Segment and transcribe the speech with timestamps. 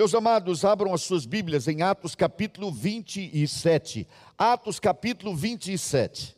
[0.00, 4.08] Meus amados, abram as suas Bíblias em Atos capítulo 27.
[4.38, 6.34] Atos capítulo 27.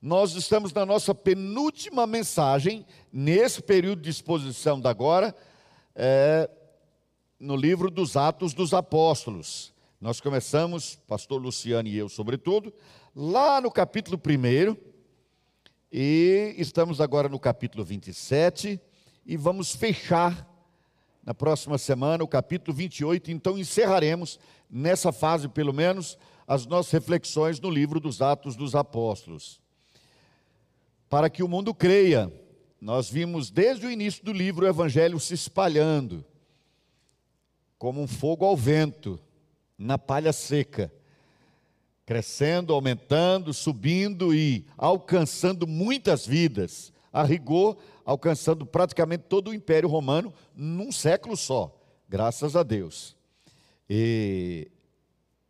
[0.00, 5.34] Nós estamos na nossa penúltima mensagem, nesse período de exposição da agora,
[5.92, 6.48] é,
[7.36, 9.74] no livro dos Atos dos Apóstolos.
[10.00, 12.72] Nós começamos, pastor Luciano e eu, sobretudo,
[13.12, 14.76] lá no capítulo 1,
[15.90, 18.80] e estamos agora no capítulo 27,
[19.26, 20.51] e vamos fechar
[21.24, 24.38] na próxima semana o capítulo 28, então encerraremos
[24.70, 29.62] nessa fase, pelo menos, as nossas reflexões no livro dos Atos dos Apóstolos
[31.12, 32.32] para que o mundo creia.
[32.80, 36.24] Nós vimos desde o início do livro o evangelho se espalhando
[37.78, 39.20] como um fogo ao vento,
[39.76, 40.90] na palha seca,
[42.06, 46.94] crescendo, aumentando, subindo e alcançando muitas vidas.
[47.12, 53.16] A rigor, alcançando praticamente todo o Império Romano num século só, graças a Deus.
[53.88, 54.70] E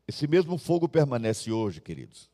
[0.07, 2.31] esse mesmo fogo permanece hoje, queridos.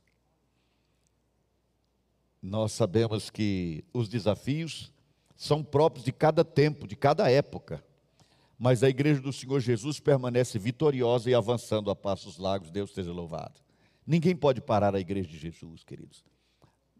[2.40, 4.92] Nós sabemos que os desafios
[5.36, 7.84] são próprios de cada tempo, de cada época.
[8.58, 12.70] Mas a igreja do Senhor Jesus permanece vitoriosa e avançando a passos largos.
[12.70, 13.60] Deus seja louvado.
[14.04, 16.24] Ninguém pode parar a igreja de Jesus, queridos.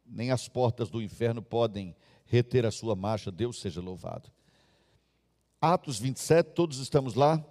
[0.07, 1.97] Nem as portas do inferno podem
[2.29, 3.33] reter a sua marcha.
[3.33, 4.31] Deus seja louvado.
[5.61, 7.45] Atos 27, todos estamos lá?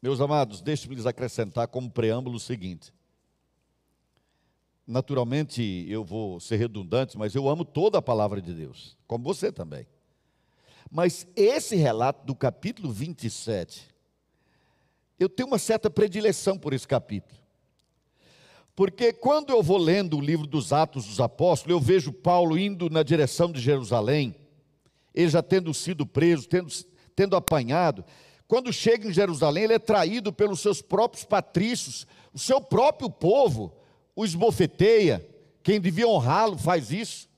[0.00, 2.92] Meus amados, deixe-me lhes acrescentar como preâmbulo o seguinte:
[4.86, 9.52] naturalmente eu vou ser redundante, mas eu amo toda a palavra de Deus, como você
[9.52, 9.86] também.
[10.90, 13.88] Mas esse relato do capítulo 27,
[15.18, 17.45] eu tenho uma certa predileção por esse capítulo.
[18.76, 22.88] Porque quando eu vou lendo o livro dos Atos dos Apóstolos, eu vejo Paulo indo
[22.88, 24.36] na direção de Jerusalém,
[25.14, 26.70] ele já tendo sido preso, tendo,
[27.16, 28.04] tendo apanhado.
[28.46, 33.72] Quando chega em Jerusalém, ele é traído pelos seus próprios patrícios, o seu próprio povo
[34.16, 35.24] o esbofeteia,
[35.62, 37.28] quem devia honrá-lo faz isso.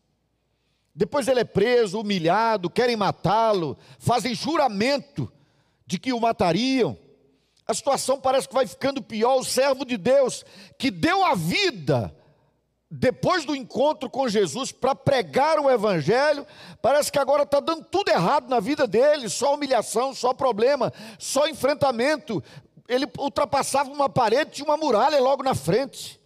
[0.94, 5.30] Depois ele é preso, humilhado, querem matá-lo, fazem juramento
[5.84, 6.96] de que o matariam.
[7.68, 9.36] A situação parece que vai ficando pior.
[9.36, 10.42] O servo de Deus,
[10.78, 12.16] que deu a vida
[12.90, 16.46] depois do encontro com Jesus para pregar o Evangelho,
[16.80, 21.46] parece que agora está dando tudo errado na vida dele: só humilhação, só problema, só
[21.46, 22.42] enfrentamento.
[22.88, 26.18] Ele ultrapassava uma parede, tinha uma muralha logo na frente.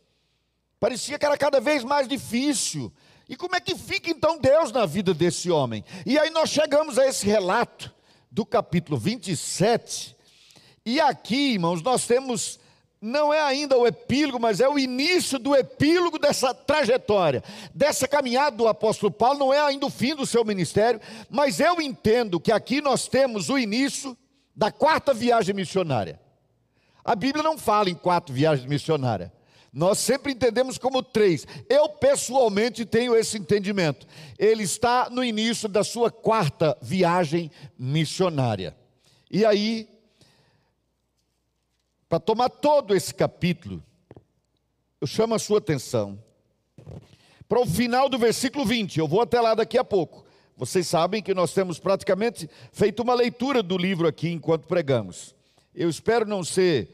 [0.79, 2.93] Parecia que era cada vez mais difícil.
[3.29, 5.85] E como é que fica então Deus na vida desse homem?
[6.07, 7.93] E aí nós chegamos a esse relato
[8.31, 10.22] do capítulo 27.
[10.85, 12.61] E aqui, irmãos, nós temos
[13.03, 17.43] não é ainda o epílogo, mas é o início do epílogo dessa trajetória,
[17.75, 21.81] dessa caminhada do apóstolo Paulo, não é ainda o fim do seu ministério, mas eu
[21.81, 24.17] entendo que aqui nós temos o início
[24.55, 26.21] da quarta viagem missionária.
[27.05, 29.33] A Bíblia não fala em quatro viagens missionárias.
[29.73, 31.47] Nós sempre entendemos como três.
[31.69, 34.07] Eu pessoalmente tenho esse entendimento.
[34.39, 38.77] Ele está no início da sua quarta viagem missionária.
[39.31, 39.89] E aí,
[42.13, 43.83] para tomar todo esse capítulo,
[45.01, 46.23] eu chamo a sua atenção
[47.49, 48.99] para o final do versículo 20.
[48.99, 50.23] Eu vou até lá daqui a pouco.
[50.55, 55.35] Vocês sabem que nós temos praticamente feito uma leitura do livro aqui enquanto pregamos.
[55.75, 56.91] Eu espero não ser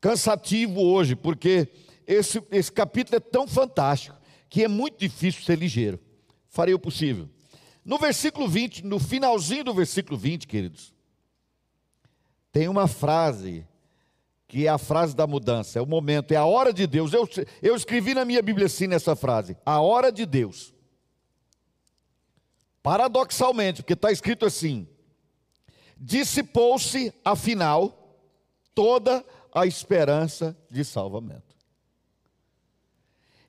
[0.00, 1.66] cansativo hoje, porque
[2.06, 4.16] esse, esse capítulo é tão fantástico
[4.48, 5.98] que é muito difícil ser ligeiro.
[6.48, 7.28] Farei o possível.
[7.84, 10.94] No versículo 20, no finalzinho do versículo 20, queridos,
[12.52, 13.66] tem uma frase
[14.48, 17.12] que é a frase da mudança, é o momento, é a hora de Deus.
[17.12, 17.28] Eu,
[17.60, 20.72] eu escrevi na minha Bíblia assim nessa frase: a hora de Deus.
[22.82, 24.88] Paradoxalmente, porque está escrito assim:
[25.96, 28.16] dissipou-se, afinal,
[28.74, 31.56] toda a esperança de salvamento.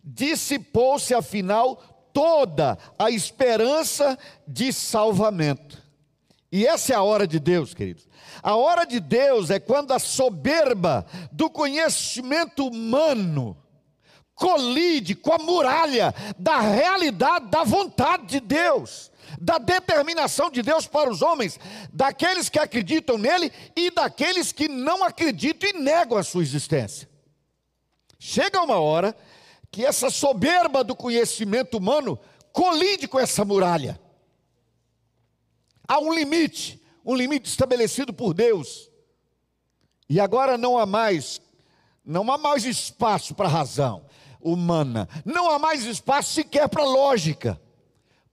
[0.04, 1.76] Dissipou-se, afinal,
[2.14, 5.87] toda a esperança de salvamento.
[6.52, 8.08] E essa é a hora de Deus, queridos.
[8.42, 13.58] A hora de Deus é quando a soberba do conhecimento humano
[14.34, 21.10] colide com a muralha da realidade da vontade de Deus da determinação de Deus para
[21.10, 21.60] os homens,
[21.92, 27.10] daqueles que acreditam nele e daqueles que não acreditam e negam a sua existência.
[28.20, 29.16] Chega uma hora
[29.72, 32.18] que essa soberba do conhecimento humano
[32.52, 34.00] colide com essa muralha.
[35.88, 38.90] Há um limite, um limite estabelecido por Deus.
[40.10, 41.42] E agora não há mais,
[42.04, 44.06] não há mais espaço para a razão
[44.40, 47.60] humana, não há mais espaço sequer para lógica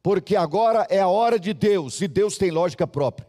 [0.05, 3.27] porque agora é a hora de Deus e Deus tem lógica própria.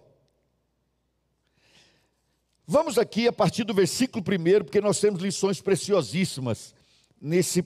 [2.68, 6.76] Vamos aqui a partir do versículo primeiro, porque nós temos lições preciosíssimas
[7.22, 7.64] nesse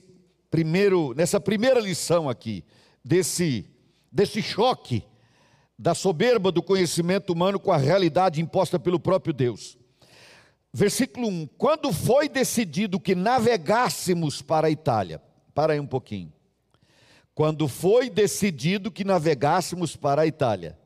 [0.48, 2.64] primeiro, nessa primeira lição aqui,
[3.04, 3.68] desse,
[4.12, 5.02] desse choque
[5.80, 9.78] da soberba do conhecimento humano com a realidade imposta pelo próprio Deus.
[10.70, 15.22] Versículo 1: Quando foi decidido que navegássemos para a Itália,
[15.54, 16.30] para aí um pouquinho.
[17.34, 20.78] Quando foi decidido que navegássemos para a Itália,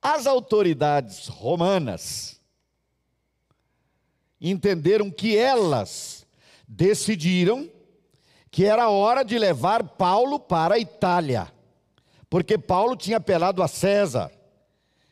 [0.00, 2.40] as autoridades romanas
[4.40, 6.24] entenderam que elas
[6.68, 7.68] decidiram
[8.52, 11.52] que era hora de levar Paulo para a Itália,
[12.34, 14.28] porque Paulo tinha apelado a César.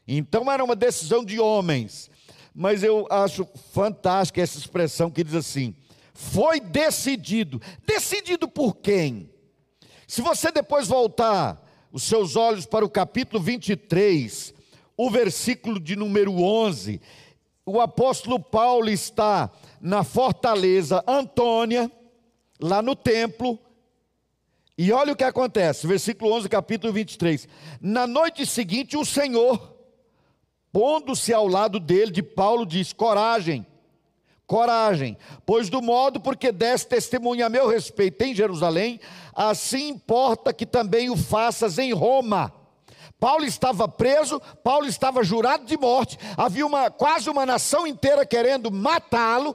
[0.09, 2.11] Então era uma decisão de homens.
[2.53, 5.73] Mas eu acho fantástica essa expressão que diz assim:
[6.13, 7.63] foi decidido.
[7.87, 9.31] Decidido por quem?
[10.05, 14.53] Se você depois voltar os seus olhos para o capítulo 23,
[14.97, 17.01] o versículo de número 11,
[17.65, 19.49] o apóstolo Paulo está
[19.81, 21.89] na fortaleza Antônia,
[22.61, 23.61] lá no templo,
[24.77, 27.47] e olha o que acontece, versículo 11, capítulo 23.
[27.81, 29.77] Na noite seguinte, o Senhor,
[30.73, 33.67] pondo-se ao lado dele, de Paulo, diz: Coragem,
[34.47, 38.99] coragem, pois do modo porque deste testemunha a meu respeito em Jerusalém,
[39.35, 42.53] assim importa que também o faças em Roma.
[43.21, 48.71] Paulo estava preso, Paulo estava jurado de morte, havia uma, quase uma nação inteira querendo
[48.71, 49.55] matá-lo.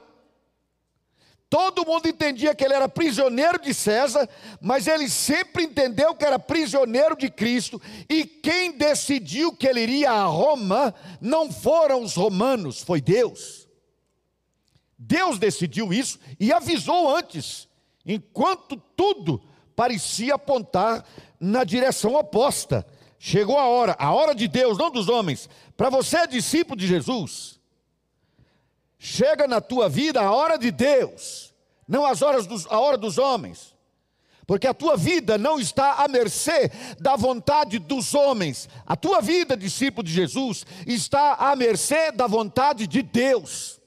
[1.50, 4.28] Todo mundo entendia que ele era prisioneiro de César,
[4.60, 10.12] mas ele sempre entendeu que era prisioneiro de Cristo, e quem decidiu que ele iria
[10.12, 13.66] a Roma não foram os romanos, foi Deus.
[14.98, 17.66] Deus decidiu isso e avisou antes,
[18.04, 19.40] enquanto tudo
[19.74, 21.02] parecia apontar
[21.40, 22.86] na direção oposta.
[23.18, 25.48] Chegou a hora, a hora de Deus, não dos homens.
[25.76, 27.57] Para você, discípulo de Jesus,
[28.98, 31.54] chega na tua vida a hora de Deus,
[31.86, 33.76] não as horas dos, a hora dos homens.
[34.46, 38.66] Porque a tua vida não está à mercê da vontade dos homens.
[38.86, 43.78] A tua vida, discípulo de Jesus, está à mercê da vontade de Deus.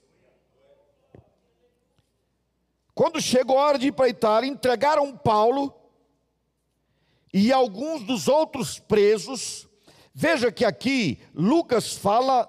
[2.94, 5.74] Quando chegou a hora de ir para a Itália, entregaram Paulo
[7.34, 9.68] e alguns dos outros presos.
[10.14, 12.48] Veja que aqui Lucas fala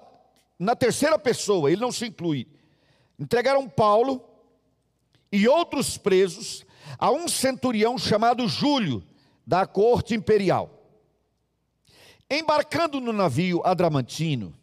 [0.57, 2.47] na terceira pessoa, ele não se inclui.
[3.19, 4.23] Entregaram Paulo
[5.31, 6.65] e outros presos
[6.97, 9.03] a um centurião chamado Júlio,
[9.45, 10.69] da corte imperial.
[12.29, 14.55] Embarcando no navio Adramantino,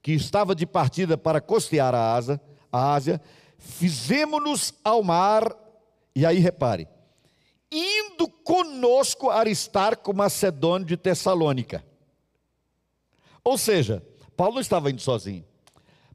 [0.00, 2.40] que estava de partida para costear a Ásia,
[2.70, 3.20] a Ásia
[3.58, 5.54] fizemos-nos ao mar,
[6.14, 6.86] e aí repare,
[7.72, 11.84] indo conosco Aristarco Macedônio de Tessalônica.
[13.42, 14.02] Ou seja,
[14.36, 15.44] Paulo não estava indo sozinho.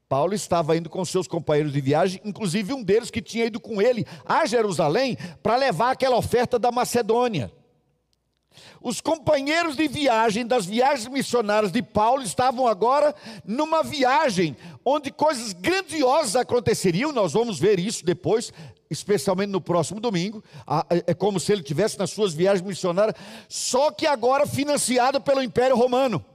[0.09, 3.79] Paulo estava indo com seus companheiros de viagem, inclusive um deles que tinha ido com
[3.79, 7.51] ele a Jerusalém para levar aquela oferta da Macedônia.
[8.81, 13.13] Os companheiros de viagem das viagens missionárias de Paulo estavam agora
[13.45, 18.51] numa viagem onde coisas grandiosas aconteceriam, nós vamos ver isso depois,
[18.89, 20.43] especialmente no próximo domingo.
[20.89, 23.15] É, é como se ele tivesse nas suas viagens missionárias,
[23.47, 26.25] só que agora financiado pelo Império Romano.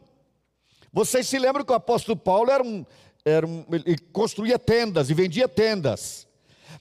[0.94, 2.86] Vocês se lembram que o apóstolo Paulo era um,
[3.24, 6.24] era um, ele construía tendas e vendia tendas.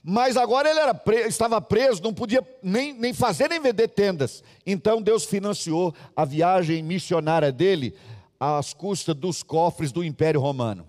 [0.04, 4.44] Mas agora ele era estava preso, não podia nem, nem fazer nem vender tendas.
[4.64, 7.92] Então Deus financiou a viagem missionária dele
[8.38, 10.88] às custas dos cofres do Império Romano.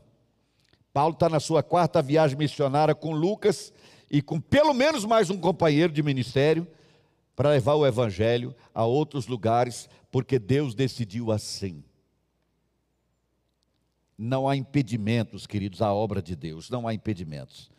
[0.94, 3.74] Paulo está na sua quarta viagem missionária com Lucas
[4.12, 6.67] e com pelo menos mais um companheiro de ministério
[7.36, 11.84] para levar o evangelho a outros lugares, porque Deus decidiu assim.
[14.17, 17.69] Não há impedimentos, queridos, à obra de Deus, não há impedimentos.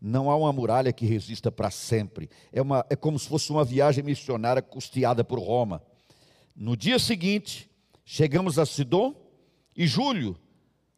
[0.00, 2.28] Não há uma muralha que resista para sempre.
[2.52, 5.82] É, uma, é como se fosse uma viagem missionária custeada por Roma.
[6.54, 7.70] No dia seguinte,
[8.04, 9.14] chegamos a Sidon
[9.74, 10.36] e Júlio,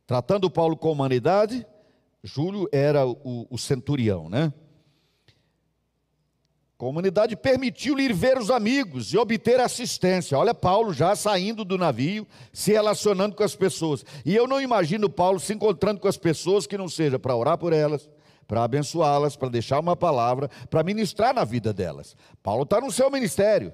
[0.07, 1.65] tratando Paulo com humanidade,
[2.23, 4.53] Júlio era o, o centurião, né?
[6.79, 10.39] Comunidade permitiu-lhe ver os amigos e obter assistência.
[10.39, 14.05] Olha, Paulo já saindo do navio, se relacionando com as pessoas.
[14.25, 17.59] E eu não imagino Paulo se encontrando com as pessoas que não seja para orar
[17.59, 18.09] por elas,
[18.47, 22.17] para abençoá-las, para deixar uma palavra, para ministrar na vida delas.
[22.45, 23.73] Paulo está no seu ministério.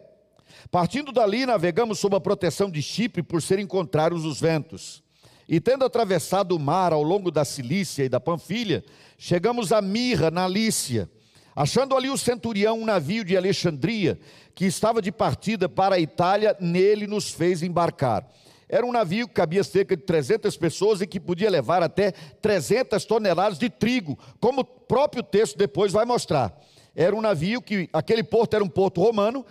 [0.71, 5.05] Partindo dali, navegamos sob a proteção de Chipre por serem contrários os ventos.
[5.47, 8.83] E tendo atravessado o mar ao longo da Cilícia e da Panfilha,
[9.19, 11.07] chegamos a Mirra, na Lícia
[11.55, 14.19] Achando ali o centurião um navio de Alexandria,
[14.55, 18.29] que estava de partida para a Itália, nele nos fez embarcar.
[18.69, 23.05] Era um navio que cabia cerca de 300 pessoas e que podia levar até 300
[23.05, 26.59] toneladas de trigo, como o próprio texto depois vai mostrar.
[26.97, 29.45] Era um navio que, aquele porto era um porto romano,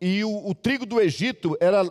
[0.00, 1.82] e o, o trigo do Egito era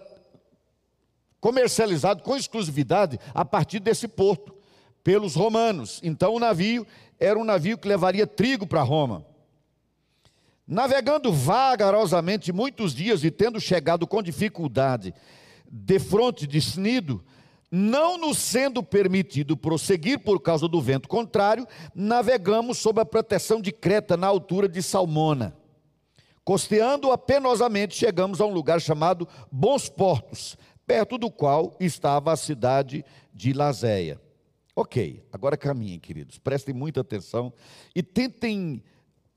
[1.42, 4.56] comercializado com exclusividade a partir desse porto,
[5.04, 6.00] pelos romanos.
[6.04, 6.86] Então o navio
[7.20, 9.26] era um navio que levaria trigo para Roma.
[10.68, 15.14] Navegando vagarosamente muitos dias e tendo chegado com dificuldade
[15.72, 17.24] de fronte de Snido,
[17.72, 23.72] não nos sendo permitido prosseguir por causa do vento contrário, navegamos sob a proteção de
[23.72, 25.56] Creta na altura de Salmona.
[26.44, 33.06] Costeando apenosamente, chegamos a um lugar chamado Bons Portos, perto do qual estava a cidade
[33.34, 34.20] de Lazéia.
[34.76, 37.52] Ok, agora caminhem, queridos, prestem muita atenção
[37.96, 38.84] e tentem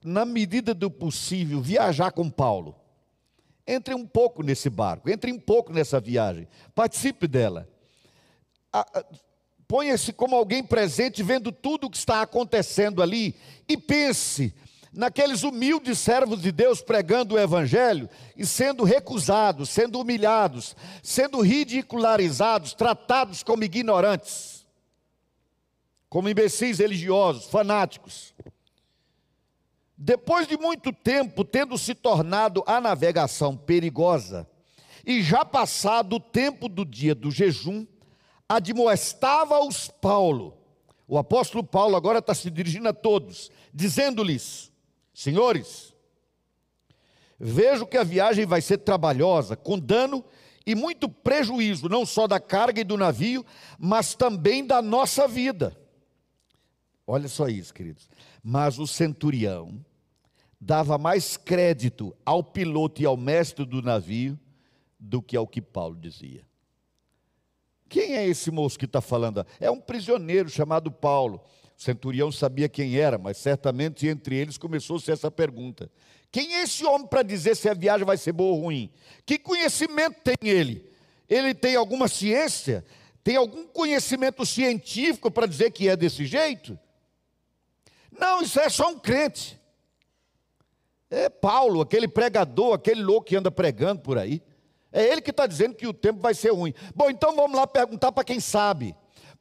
[0.02, 2.74] na medida do possível, viajar com Paulo.
[3.66, 7.68] Entre um pouco nesse barco, entre um pouco nessa viagem, participe dela.
[9.68, 13.36] Ponha-se como alguém presente, vendo tudo o que está acontecendo ali,
[13.68, 14.52] e pense
[14.92, 22.74] naqueles humildes servos de Deus pregando o Evangelho e sendo recusados, sendo humilhados, sendo ridicularizados,
[22.74, 24.66] tratados como ignorantes,
[26.08, 28.34] como imbecis religiosos, fanáticos.
[30.02, 34.48] Depois de muito tempo, tendo se tornado a navegação perigosa,
[35.04, 37.86] e já passado o tempo do dia do jejum,
[38.48, 40.56] admoestava-os Paulo.
[41.06, 44.72] O apóstolo Paulo agora está se dirigindo a todos, dizendo-lhes:
[45.12, 45.92] Senhores,
[47.38, 50.24] vejo que a viagem vai ser trabalhosa, com dano
[50.64, 53.44] e muito prejuízo, não só da carga e do navio,
[53.78, 55.76] mas também da nossa vida.
[57.06, 58.08] Olha só isso, queridos.
[58.42, 59.84] Mas o centurião,
[60.60, 64.38] dava mais crédito ao piloto e ao mestre do navio
[64.98, 66.44] do que ao que Paulo dizia.
[67.88, 69.44] Quem é esse moço que está falando?
[69.58, 71.42] É um prisioneiro chamado Paulo.
[71.76, 75.90] O centurião sabia quem era, mas certamente entre eles começou-se essa pergunta:
[76.30, 78.92] Quem é esse homem para dizer se a viagem vai ser boa ou ruim?
[79.24, 80.88] Que conhecimento tem ele?
[81.28, 82.84] Ele tem alguma ciência?
[83.24, 86.78] Tem algum conhecimento científico para dizer que é desse jeito?
[88.10, 89.59] Não, isso é só um crente.
[91.10, 94.40] É Paulo, aquele pregador, aquele louco que anda pregando por aí.
[94.92, 96.72] É ele que está dizendo que o tempo vai ser ruim.
[96.94, 98.94] Bom, então vamos lá perguntar para quem sabe.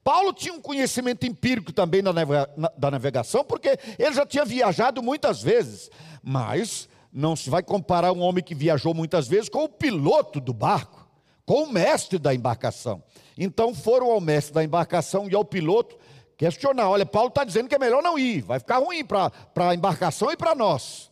[0.04, 5.92] Paulo tinha um conhecimento empírico também da navegação, porque ele já tinha viajado muitas vezes.
[6.24, 10.54] Mas não se vai comparar um homem que viajou muitas vezes com o piloto do
[10.54, 11.08] barco,
[11.46, 13.04] com o mestre da embarcação.
[13.38, 15.98] Então foram ao mestre da embarcação e ao piloto
[16.38, 19.76] questionar: olha, Paulo está dizendo que é melhor não ir, vai ficar ruim para a
[19.76, 21.09] embarcação e para nós.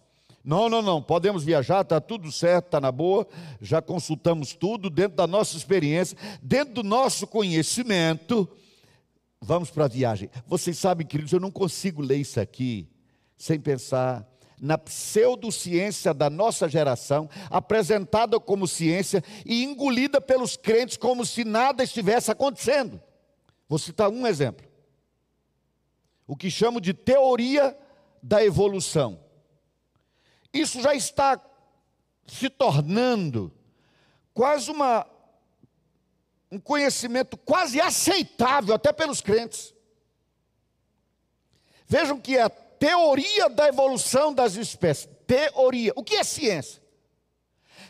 [0.48, 3.28] Não, não, não, podemos viajar, está tudo certo, está na boa,
[3.60, 8.48] já consultamos tudo dentro da nossa experiência, dentro do nosso conhecimento.
[9.42, 10.30] Vamos para a viagem.
[10.46, 12.88] Vocês sabem, queridos, eu não consigo ler isso aqui
[13.38, 14.26] sem pensar
[14.58, 21.84] na pseudociência da nossa geração, apresentada como ciência e engolida pelos crentes como se nada
[21.84, 23.02] estivesse acontecendo.
[23.68, 24.66] Vou citar um exemplo.
[26.26, 27.78] O que chamo de teoria
[28.24, 29.27] da evolução.
[30.60, 31.40] Isso já está
[32.26, 33.54] se tornando
[34.34, 35.08] quase uma,
[36.52, 39.74] um conhecimento quase aceitável até pelos crentes.
[41.88, 45.10] Vejam que a teoria da evolução das espécies.
[45.26, 45.94] Teoria.
[45.96, 46.82] O que é ciência?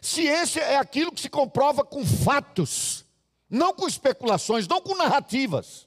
[0.02, 3.06] Ciência é aquilo que se comprova com fatos,
[3.50, 5.87] não com especulações, não com narrativas.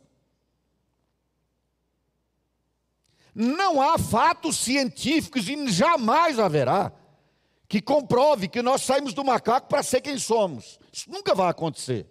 [3.34, 6.92] Não há fatos científicos e jamais haverá
[7.68, 10.78] que comprove que nós saímos do macaco para ser quem somos.
[10.92, 12.06] Isso nunca vai acontecer.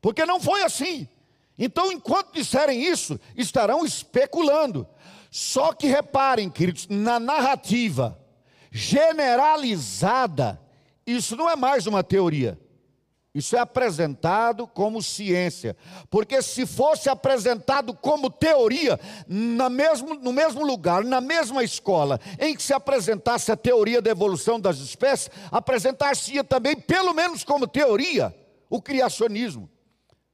[0.00, 1.08] Porque não foi assim.
[1.56, 4.88] Então, enquanto disserem isso, estarão especulando.
[5.30, 8.18] Só que reparem, queridos, na narrativa
[8.72, 10.60] generalizada,
[11.06, 12.58] isso não é mais uma teoria.
[13.34, 15.76] Isso é apresentado como ciência.
[16.10, 22.62] Porque se fosse apresentado como teoria, mesmo, no mesmo lugar, na mesma escola, em que
[22.62, 28.34] se apresentasse a teoria da evolução das espécies, apresentar-se-ia também, pelo menos como teoria,
[28.68, 29.70] o criacionismo.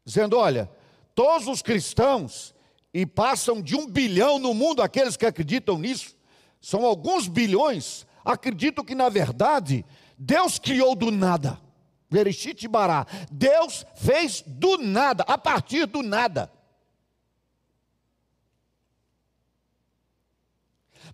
[0.05, 0.71] Dizendo: olha,
[1.15, 2.55] todos os cristãos,
[2.95, 6.17] e passam de um bilhão no mundo aqueles que acreditam nisso,
[6.63, 9.85] são alguns bilhões, acreditam que, na verdade,
[10.17, 11.66] Deus criou do nada.
[12.09, 13.07] Verishit Bará.
[13.31, 16.51] Deus fez do nada, a partir do nada.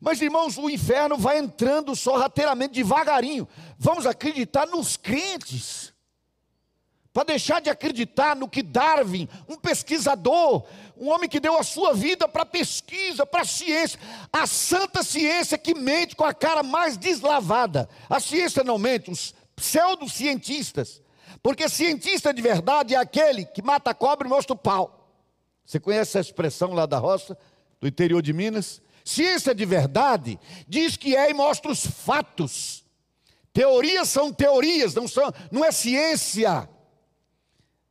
[0.00, 3.46] Mas, irmãos, o inferno vai entrando sorrateiramente, devagarinho.
[3.78, 5.92] Vamos acreditar nos crentes.
[7.12, 10.64] para deixar de acreditar no que Darwin, um pesquisador,
[10.96, 14.00] um homem que deu a sua vida para pesquisa, para ciência,
[14.32, 17.88] a santa ciência que mente com a cara mais deslavada.
[18.08, 21.00] A ciência não mente, os pseudocientistas,
[21.40, 25.08] porque cientista de verdade é aquele que mata a cobra e mostra o pau.
[25.64, 27.38] Você conhece essa expressão lá da roça,
[27.80, 28.82] do interior de Minas?
[29.04, 32.84] Ciência de verdade diz que é e mostra os fatos.
[33.52, 36.68] Teorias são teorias, não, são, não é ciência.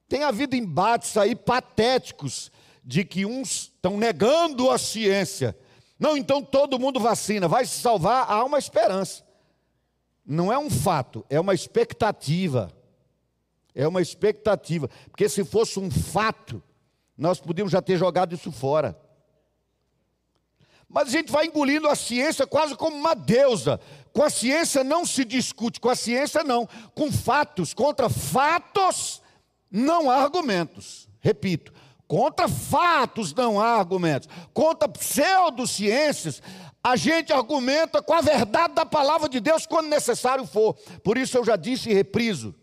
[0.10, 2.52] Tem havido embates aí patéticos
[2.84, 5.58] de que uns estão negando a ciência.
[5.98, 9.24] Não, então todo mundo vacina, vai se salvar, há uma esperança.
[10.26, 12.72] Não é um fato, é uma expectativa.
[13.74, 16.62] É uma expectativa, porque se fosse um fato,
[17.18, 18.98] nós podíamos já ter jogado isso fora.
[20.90, 23.80] Mas a gente vai engolindo a ciência quase como uma deusa.
[24.12, 26.68] Com a ciência não se discute, com a ciência não.
[26.94, 29.22] Com fatos, contra fatos,
[29.72, 31.08] não há argumentos.
[31.22, 31.72] Repito,
[32.06, 34.28] contra fatos não há argumentos.
[34.54, 36.42] Contra pseudociências,
[36.84, 40.74] a gente argumenta com a verdade da palavra de Deus quando necessário for.
[41.04, 42.56] Por isso eu já disse e repriso.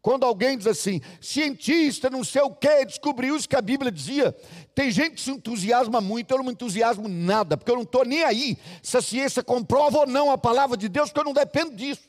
[0.00, 4.32] Quando alguém diz assim, cientista, não sei o que, descobriu isso que a Bíblia dizia.
[4.74, 8.04] Tem gente que se entusiasma muito, eu não me entusiasmo nada, porque eu não estou
[8.04, 11.32] nem aí se a ciência comprova ou não a palavra de Deus, porque eu não
[11.32, 12.08] dependo disso.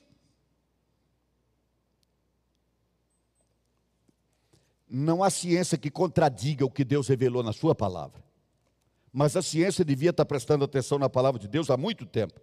[4.88, 8.29] Não há ciência que contradiga o que Deus revelou na Sua palavra.
[9.12, 12.39] Mas a ciência devia estar prestando atenção na palavra de Deus há muito tempo.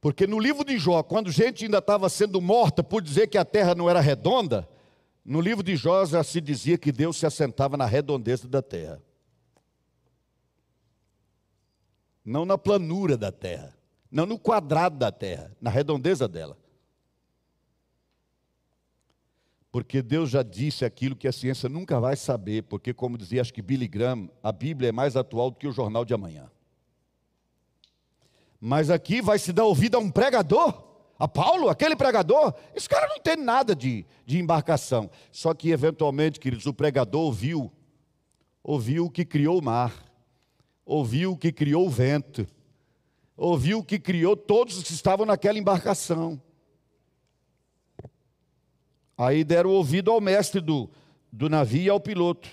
[0.00, 3.44] Porque no livro de Jó, quando gente ainda estava sendo morta por dizer que a
[3.44, 4.68] terra não era redonda,
[5.24, 9.00] no livro de Jó já se dizia que Deus se assentava na redondeza da terra.
[12.24, 13.76] Não na planura da terra,
[14.10, 16.56] não no quadrado da terra, na redondeza dela.
[19.72, 23.54] Porque Deus já disse aquilo que a ciência nunca vai saber, porque, como dizia, acho
[23.54, 26.50] que Billy Graham, a Bíblia é mais atual do que o jornal de amanhã.
[28.60, 30.84] Mas aqui vai se dar ouvido a um pregador,
[31.18, 32.54] a Paulo, aquele pregador.
[32.74, 35.10] Esse cara não entende nada de, de embarcação.
[35.30, 37.72] Só que, eventualmente, queridos, o pregador ouviu,
[38.62, 39.94] ouviu o que criou o mar,
[40.84, 42.46] ouviu o que criou o vento,
[43.34, 46.38] ouviu o que criou todos os que estavam naquela embarcação.
[49.22, 50.90] Aí deram ouvido ao mestre do,
[51.30, 52.48] do navio e ao piloto.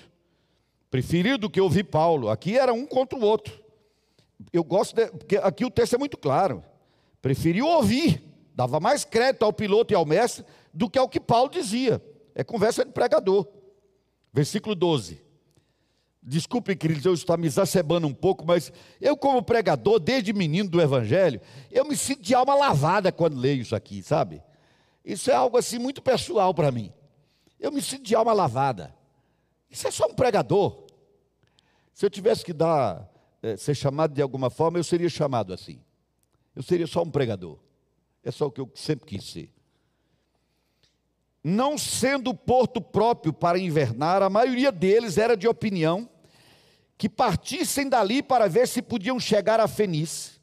[0.91, 2.29] Preferiu do que ouvir Paulo.
[2.29, 3.59] Aqui era um contra o outro.
[4.53, 6.63] Eu gosto, de, porque aqui o texto é muito claro.
[7.23, 8.21] Preferiu ouvir,
[8.53, 11.99] dava mais crédito ao piloto e ao mestre do que ao que Paulo dizia.
[12.35, 13.47] É conversa de pregador.
[14.31, 15.19] Versículo 12.
[16.21, 20.79] Desculpe, queridos, eu estou me exacerbando um pouco, mas eu, como pregador, desde menino do
[20.79, 24.43] Evangelho, eu me sinto de alma lavada quando leio isso aqui, sabe?
[25.09, 26.93] Isso é algo assim muito pessoal para mim.
[27.59, 28.95] Eu me sinto de alma lavada.
[29.67, 30.85] Isso é só um pregador.
[31.91, 33.09] Se eu tivesse que dar,
[33.41, 35.81] é, ser chamado de alguma forma, eu seria chamado assim.
[36.55, 37.57] Eu seria só um pregador.
[38.23, 39.51] É só o que eu sempre quis ser.
[41.43, 46.07] Não sendo porto próprio para invernar, a maioria deles era de opinião
[46.99, 50.38] que partissem dali para ver se podiam chegar a Fenice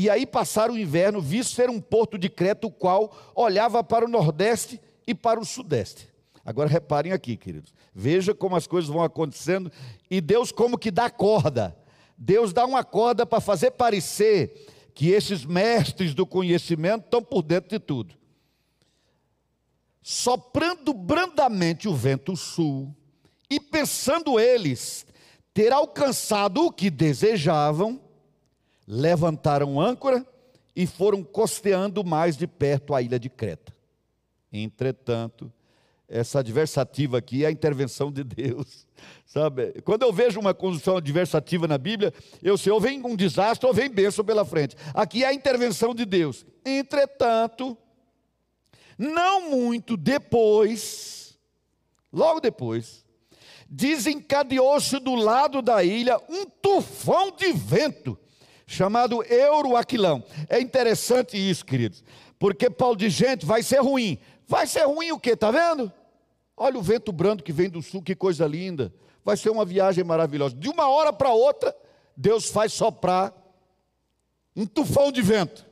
[0.00, 4.04] e aí passaram o inverno, visto ser um porto de Creta, o qual olhava para
[4.04, 6.08] o nordeste e para o sudeste.
[6.44, 7.74] Agora reparem aqui, queridos.
[7.92, 9.72] Veja como as coisas vão acontecendo
[10.08, 11.76] e Deus como que dá corda.
[12.16, 17.68] Deus dá uma corda para fazer parecer que esses mestres do conhecimento estão por dentro
[17.68, 18.14] de tudo.
[20.00, 22.94] Soprando brandamente o vento sul
[23.50, 25.04] e pensando eles
[25.52, 28.00] ter alcançado o que desejavam,
[28.90, 30.26] levantaram âncora
[30.74, 33.76] e foram costeando mais de perto a ilha de Creta.
[34.50, 35.52] Entretanto,
[36.08, 38.86] essa adversativa aqui é a intervenção de Deus,
[39.26, 39.82] sabe?
[39.82, 43.74] Quando eu vejo uma condição adversativa na Bíblia, eu sei, ou vem um desastre ou
[43.74, 44.74] vem bênção pela frente.
[44.94, 46.46] Aqui é a intervenção de Deus.
[46.64, 47.76] Entretanto,
[48.96, 51.38] não muito depois,
[52.10, 53.04] logo depois,
[53.68, 58.18] desencadeou-se do lado da ilha um tufão de vento
[58.68, 60.22] chamado Euroaquilão.
[60.48, 62.04] É interessante isso, queridos,
[62.38, 64.18] porque Paulo diz: gente, vai ser ruim.
[64.46, 65.30] Vai ser ruim o quê?
[65.30, 65.92] Está vendo?
[66.56, 68.92] Olha o vento brando que vem do sul, que coisa linda.
[69.24, 70.54] Vai ser uma viagem maravilhosa.
[70.54, 71.74] De uma hora para outra,
[72.16, 73.32] Deus faz soprar
[74.54, 75.66] um tufão de vento.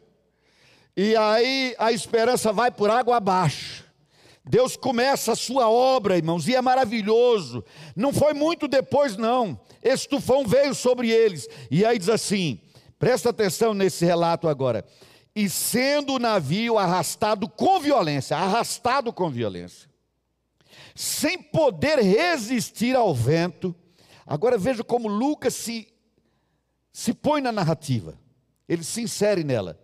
[0.97, 3.85] E aí a esperança vai por água abaixo.
[4.45, 7.65] Deus começa a sua obra, irmãos, e é maravilhoso.
[7.97, 9.59] Não foi muito depois, não.
[9.83, 11.49] Esse tufão veio sobre eles.
[11.71, 12.61] E aí diz assim:
[12.99, 14.85] Presta atenção nesse relato agora.
[15.35, 19.89] E sendo o navio arrastado com violência, arrastado com violência.
[20.95, 23.75] sem poder resistir ao vento.
[24.27, 25.93] Agora veja como Lucas se,
[26.91, 28.19] se põe na narrativa,
[28.69, 29.79] ele se insere nela.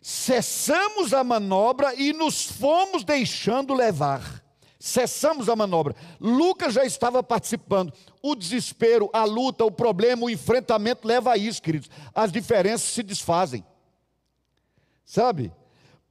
[0.00, 4.43] Cessamos a manobra e nos fomos deixando levar.
[4.84, 5.96] Cessamos a manobra.
[6.20, 7.90] Lucas já estava participando.
[8.22, 11.88] O desespero, a luta, o problema, o enfrentamento leva a isso, queridos.
[12.14, 13.64] As diferenças se desfazem.
[15.02, 15.50] Sabe?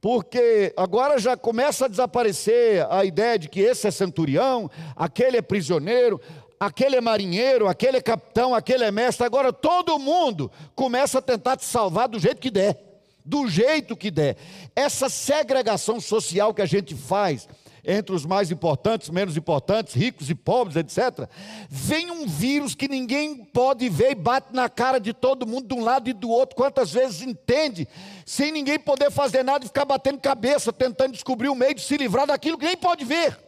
[0.00, 5.40] porque agora já começa a desaparecer a ideia de que esse é centurião, aquele é
[5.40, 6.20] prisioneiro,
[6.60, 9.24] aquele é marinheiro, aquele é capitão, aquele é mestre.
[9.24, 12.78] Agora todo mundo começa a tentar te salvar do jeito que der,
[13.24, 14.36] do jeito que der.
[14.76, 17.48] Essa segregação social que a gente faz
[17.84, 21.28] entre os mais importantes, menos importantes, ricos e pobres, etc.
[21.68, 25.74] Vem um vírus que ninguém pode ver e bate na cara de todo mundo de
[25.74, 26.56] um lado e do outro.
[26.56, 27.86] Quantas vezes entende,
[28.24, 31.96] sem ninguém poder fazer nada e ficar batendo cabeça, tentando descobrir o meio de se
[31.96, 33.38] livrar daquilo que nem pode ver.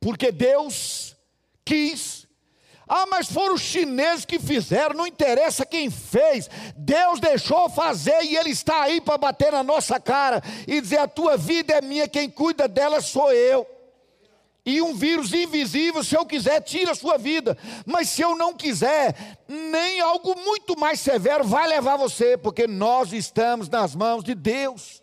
[0.00, 1.16] Porque Deus
[1.64, 2.23] quis
[2.86, 6.50] ah, mas foram os chineses que fizeram, não interessa quem fez.
[6.76, 11.08] Deus deixou fazer e Ele está aí para bater na nossa cara e dizer: a
[11.08, 13.66] tua vida é minha, quem cuida dela sou eu.
[14.66, 17.56] E um vírus invisível, se eu quiser, tira a sua vida.
[17.84, 23.12] Mas se eu não quiser, nem algo muito mais severo vai levar você, porque nós
[23.12, 25.02] estamos nas mãos de Deus.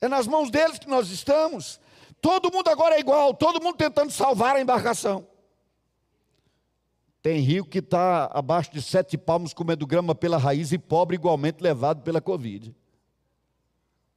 [0.00, 1.80] É nas mãos deles que nós estamos.
[2.20, 5.31] Todo mundo agora é igual, todo mundo tentando salvar a embarcação.
[7.22, 11.62] Tem rio que está abaixo de sete palmos comendo grama pela raiz e pobre igualmente
[11.62, 12.74] levado pela Covid.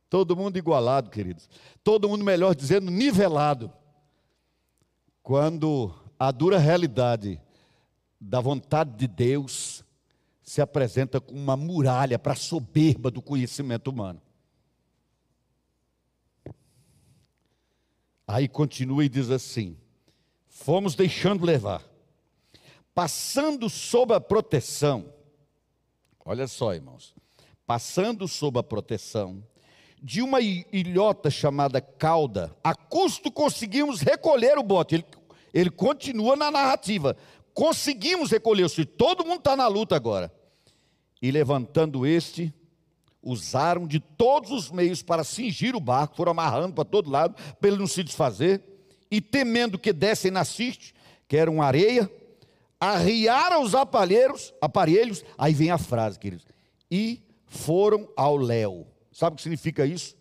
[0.09, 1.47] Todo mundo igualado, queridos.
[1.83, 3.71] Todo mundo, melhor dizendo, nivelado.
[5.21, 7.39] Quando a dura realidade
[8.19, 9.83] da vontade de Deus
[10.41, 14.19] se apresenta como uma muralha para a soberba do conhecimento humano.
[18.27, 19.77] Aí continua e diz assim:
[20.47, 21.83] fomos deixando levar
[22.95, 25.13] passando sob a proteção,
[26.25, 27.13] olha só, irmãos,
[27.67, 29.43] passando sob a proteção
[30.01, 34.95] de uma ilhota chamada cauda, a custo conseguimos recolher o bote.
[34.95, 35.05] Ele,
[35.53, 37.17] ele continua na narrativa.
[37.53, 40.31] Conseguimos recolher, se todo mundo está na luta agora.
[41.21, 42.53] E levantando este,
[43.21, 47.69] usaram de todos os meios para cingir o barco, foram amarrando para todo lado, para
[47.69, 48.61] ele não se desfazer,
[49.09, 50.93] e temendo que dessem na ciste,
[51.27, 52.09] que eram areia,
[52.85, 56.45] arriaram os aparelhos, aparelhos, aí vem a frase, queridos,
[56.89, 58.87] e foram ao léu.
[59.11, 60.15] Sabe o que significa isso?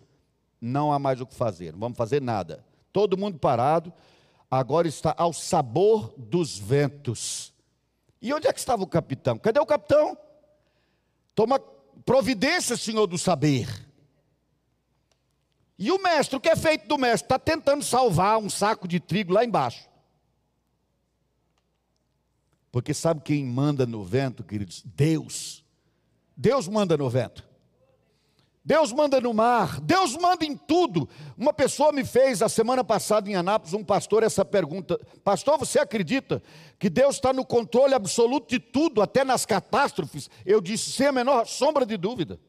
[0.61, 2.65] Não há mais o que fazer, não vamos fazer nada.
[2.93, 3.93] Todo mundo parado,
[4.51, 7.53] agora está ao sabor dos ventos.
[8.23, 9.37] E onde é que estava o capitão?
[9.37, 10.17] Cadê o capitão?
[11.35, 11.59] Toma
[12.07, 13.69] providência, senhor do saber.
[15.79, 17.27] E o mestre, o que é feito do mestre?
[17.27, 19.89] Está tentando salvar um saco de trigo lá embaixo.
[22.75, 24.83] Porque sabe quem manda no vento, queridos?
[24.85, 25.65] Deus.
[26.37, 27.49] Deus manda no vento.
[28.65, 31.09] Deus manda no mar, Deus manda em tudo.
[31.39, 35.79] Uma pessoa me fez a semana passada em Anápolis, um pastor, essa pergunta: Pastor, você
[35.79, 36.43] acredita
[36.77, 40.29] que Deus está no controle absoluto de tudo, até nas catástrofes?
[40.45, 42.41] Eu disse, sem a menor sombra de dúvida.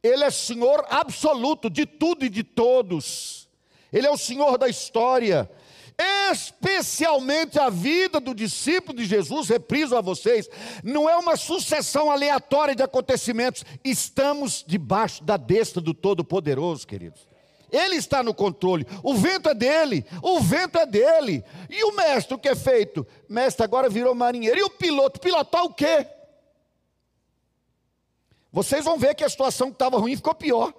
[0.00, 3.48] Ele é Senhor absoluto de tudo e de todos.
[3.92, 5.50] Ele é o Senhor da história
[5.98, 10.48] especialmente a vida do discípulo de Jesus, repriso a vocês,
[10.84, 17.26] não é uma sucessão aleatória de acontecimentos, estamos debaixo da destra do Todo-Poderoso, queridos.
[17.70, 21.44] Ele está no controle, o vento é dele, o vento é dele.
[21.68, 23.06] E o mestre, o que é feito?
[23.28, 24.58] Mestre agora virou marinheiro.
[24.58, 25.18] E o piloto?
[25.18, 26.06] Pilotar o quê?
[28.52, 30.72] Vocês vão ver que a situação que estava ruim ficou pior.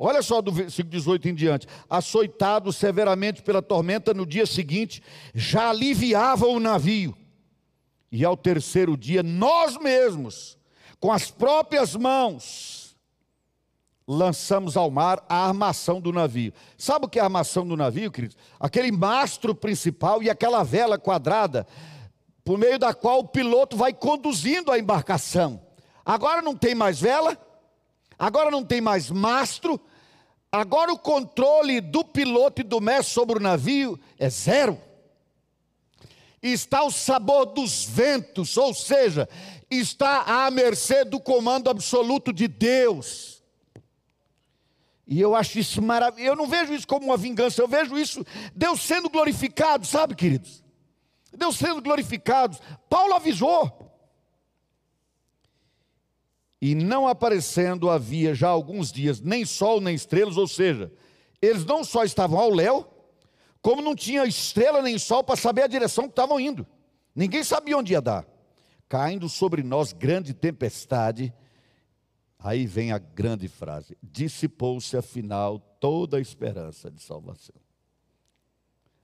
[0.00, 1.66] Olha só do versículo 18 em diante.
[1.90, 5.02] Açoitado severamente pela tormenta, no dia seguinte,
[5.34, 7.16] já aliviava o navio.
[8.10, 10.56] E ao terceiro dia, nós mesmos,
[11.00, 12.96] com as próprias mãos,
[14.06, 16.52] lançamos ao mar a armação do navio.
[16.78, 18.36] Sabe o que é a armação do navio, queridos?
[18.58, 21.66] Aquele mastro principal e aquela vela quadrada,
[22.44, 25.60] por meio da qual o piloto vai conduzindo a embarcação.
[26.06, 27.36] Agora não tem mais vela,
[28.18, 29.78] agora não tem mais mastro,
[30.50, 34.80] Agora o controle do piloto e do mestre sobre o navio é zero.
[36.42, 39.28] Está o sabor dos ventos, ou seja,
[39.70, 43.42] está à mercê do comando absoluto de Deus.
[45.06, 46.30] E eu acho isso maravilhoso.
[46.30, 50.62] Eu não vejo isso como uma vingança, eu vejo isso Deus sendo glorificado, sabe, queridos?
[51.36, 52.58] Deus sendo glorificado.
[52.88, 53.87] Paulo avisou.
[56.60, 60.92] E não aparecendo havia já alguns dias nem sol nem estrelas, ou seja,
[61.40, 62.86] eles não só estavam ao léu,
[63.62, 66.66] como não tinha estrela nem sol para saber a direção que estavam indo.
[67.14, 68.26] Ninguém sabia onde ia dar.
[68.88, 71.32] Caindo sobre nós grande tempestade,
[72.38, 77.54] aí vem a grande frase: dissipou-se afinal toda a esperança de salvação.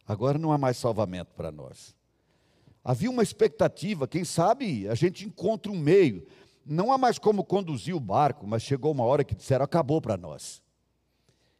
[0.06, 1.94] Agora não há mais salvamento para nós.
[2.84, 6.26] Havia uma expectativa, quem sabe a gente encontra um meio.
[6.66, 10.16] Não há mais como conduzir o barco, mas chegou uma hora que disseram: acabou para
[10.16, 10.62] nós.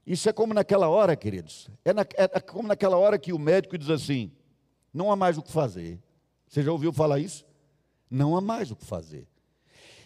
[0.07, 1.71] Isso é como naquela hora, queridos.
[1.85, 4.33] É, na, é, é como naquela hora que o médico diz assim:
[4.93, 6.01] não há mais o que fazer.
[6.47, 7.45] Você já ouviu falar isso?
[8.11, 9.27] Não há mais o que fazer.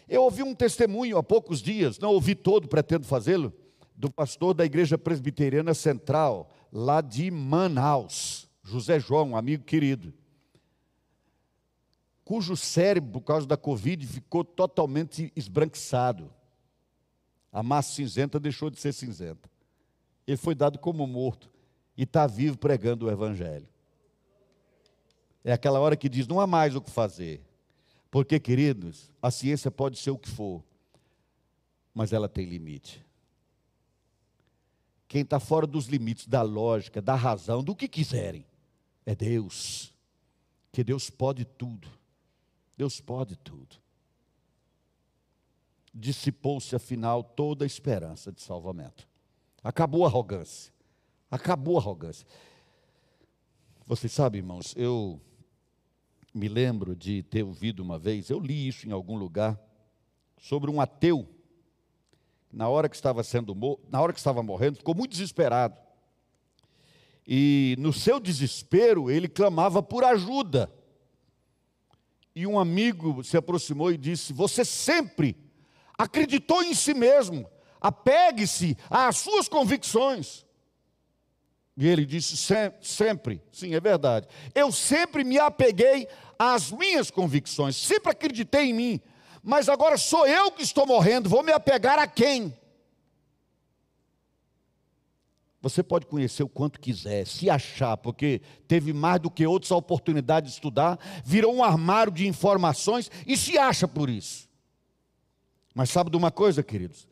[0.07, 3.53] Eu ouvi um testemunho há poucos dias, não ouvi todo, pretendo fazê-lo,
[3.95, 10.11] do pastor da Igreja Presbiteriana Central, lá de Manaus, José João, um amigo querido,
[12.29, 16.31] cujo cérebro, por causa da Covid, ficou totalmente esbranquiçado.
[17.51, 19.49] A massa cinzenta deixou de ser cinzenta.
[20.27, 21.49] Ele foi dado como morto
[21.97, 23.67] e está vivo pregando o Evangelho.
[25.43, 27.41] É aquela hora que diz: não há mais o que fazer.
[28.11, 30.63] Porque, queridos, a ciência pode ser o que for,
[31.95, 33.03] mas ela tem limite.
[35.07, 38.45] Quem está fora dos limites da lógica, da razão, do que quiserem,
[39.03, 39.91] é Deus.
[40.71, 41.97] Que Deus pode tudo.
[42.79, 43.75] Deus pode tudo.
[45.93, 49.05] Dissipou-se afinal toda a esperança de salvamento.
[49.61, 50.71] Acabou a arrogância.
[51.29, 52.25] Acabou a arrogância.
[53.85, 55.19] Vocês sabem, irmãos, eu
[56.33, 59.59] me lembro de ter ouvido uma vez, eu li isso em algum lugar,
[60.37, 61.27] sobre um ateu,
[62.49, 63.53] na hora que estava sendo
[63.89, 65.75] na hora que estava morrendo, ficou muito desesperado.
[67.27, 70.78] E no seu desespero, ele clamava por ajuda.
[72.39, 75.35] E um amigo se aproximou e disse: Você sempre
[75.97, 77.45] acreditou em si mesmo,
[77.81, 80.45] apegue-se às suas convicções.
[81.75, 82.37] E ele disse:
[82.81, 84.25] sempre, sim, é verdade.
[84.55, 89.01] Eu sempre me apeguei às minhas convicções, sempre acreditei em mim,
[89.43, 92.57] mas agora sou eu que estou morrendo, vou me apegar a quem?
[95.61, 99.75] Você pode conhecer o quanto quiser, se achar, porque teve mais do que outros a
[99.75, 104.47] oportunidade de estudar, virou um armário de informações e se acha por isso.
[105.75, 107.09] Mas sabe de uma coisa, queridos?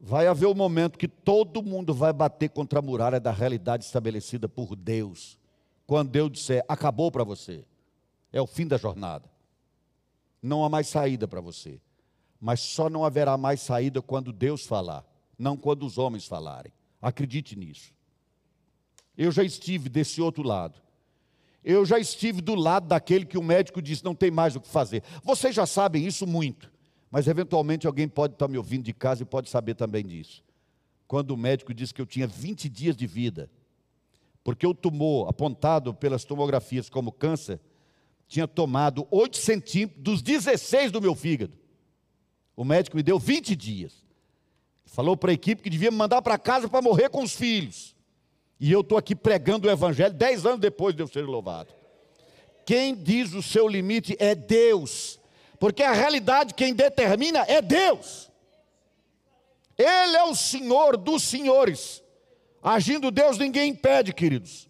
[0.00, 4.48] vai haver um momento que todo mundo vai bater contra a muralha da realidade estabelecida
[4.48, 5.38] por Deus.
[5.86, 7.64] Quando Deus disser, acabou para você,
[8.32, 9.30] é o fim da jornada.
[10.42, 11.80] Não há mais saída para você.
[12.40, 15.04] Mas só não haverá mais saída quando Deus falar,
[15.38, 16.72] não quando os homens falarem.
[17.00, 17.92] Acredite nisso.
[19.16, 20.80] Eu já estive desse outro lado.
[21.62, 24.68] Eu já estive do lado daquele que o médico diz não tem mais o que
[24.68, 25.02] fazer.
[25.22, 26.72] Vocês já sabem isso muito.
[27.10, 30.42] Mas eventualmente alguém pode estar me ouvindo de casa e pode saber também disso.
[31.06, 33.50] Quando o médico disse que eu tinha 20 dias de vida,
[34.44, 37.60] porque o tumor apontado pelas tomografias como câncer
[38.28, 41.52] tinha tomado 8 centímetros dos 16 do meu fígado.
[42.56, 44.06] O médico me deu 20 dias.
[44.90, 47.94] Falou para a equipe que devia me mandar para casa para morrer com os filhos.
[48.58, 51.72] E eu estou aqui pregando o Evangelho 10 anos depois de eu ser louvado.
[52.66, 55.20] Quem diz o seu limite é Deus.
[55.60, 58.30] Porque a realidade quem determina é Deus.
[59.78, 62.02] Ele é o Senhor dos senhores.
[62.60, 64.68] Agindo Deus, ninguém impede, queridos.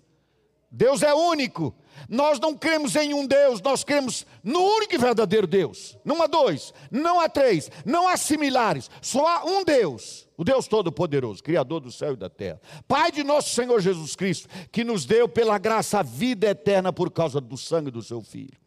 [0.70, 1.74] Deus é único.
[2.08, 5.96] Nós não cremos em um Deus, nós cremos no único e verdadeiro Deus.
[6.04, 8.90] Não há dois, não há três, não há similares.
[9.02, 12.60] Só há um Deus, o Deus Todo-Poderoso, Criador do céu e da terra.
[12.86, 17.10] Pai de nosso Senhor Jesus Cristo, que nos deu pela graça a vida eterna por
[17.10, 18.58] causa do sangue do seu Filho.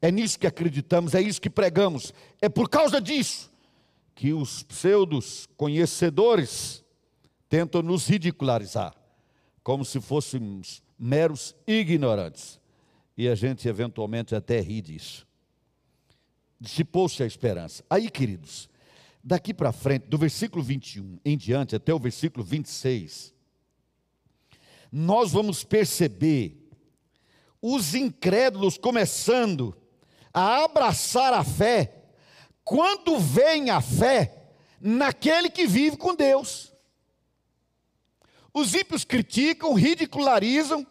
[0.00, 2.12] É nisso que acreditamos, é isso que pregamos.
[2.40, 3.52] É por causa disso
[4.16, 6.84] que os pseudos conhecedores
[7.48, 8.94] tentam nos ridicularizar,
[9.62, 12.60] como se fôssemos meros ignorantes.
[13.18, 15.26] E a gente eventualmente até ri disso.
[16.60, 17.84] Dissipou-se a esperança.
[17.90, 18.70] Aí, queridos,
[19.22, 23.34] daqui para frente, do versículo 21 em diante até o versículo 26,
[24.92, 26.70] nós vamos perceber
[27.60, 29.76] os incrédulos começando
[30.32, 32.04] a abraçar a fé
[32.62, 36.72] quando vem a fé naquele que vive com Deus.
[38.54, 40.86] Os ímpios criticam, ridicularizam,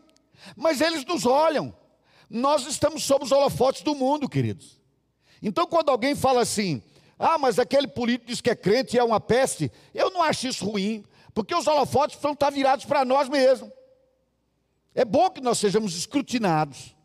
[0.56, 1.76] mas eles nos olham.
[2.30, 4.80] Nós estamos sob os holofotes do mundo, queridos.
[5.42, 6.82] Então, quando alguém fala assim,
[7.18, 10.48] ah, mas aquele político diz que é crente e é uma peste, eu não acho
[10.48, 13.72] isso ruim, porque os holofotes vão estar virados para nós mesmos.
[14.94, 16.96] É bom que nós sejamos escrutinados.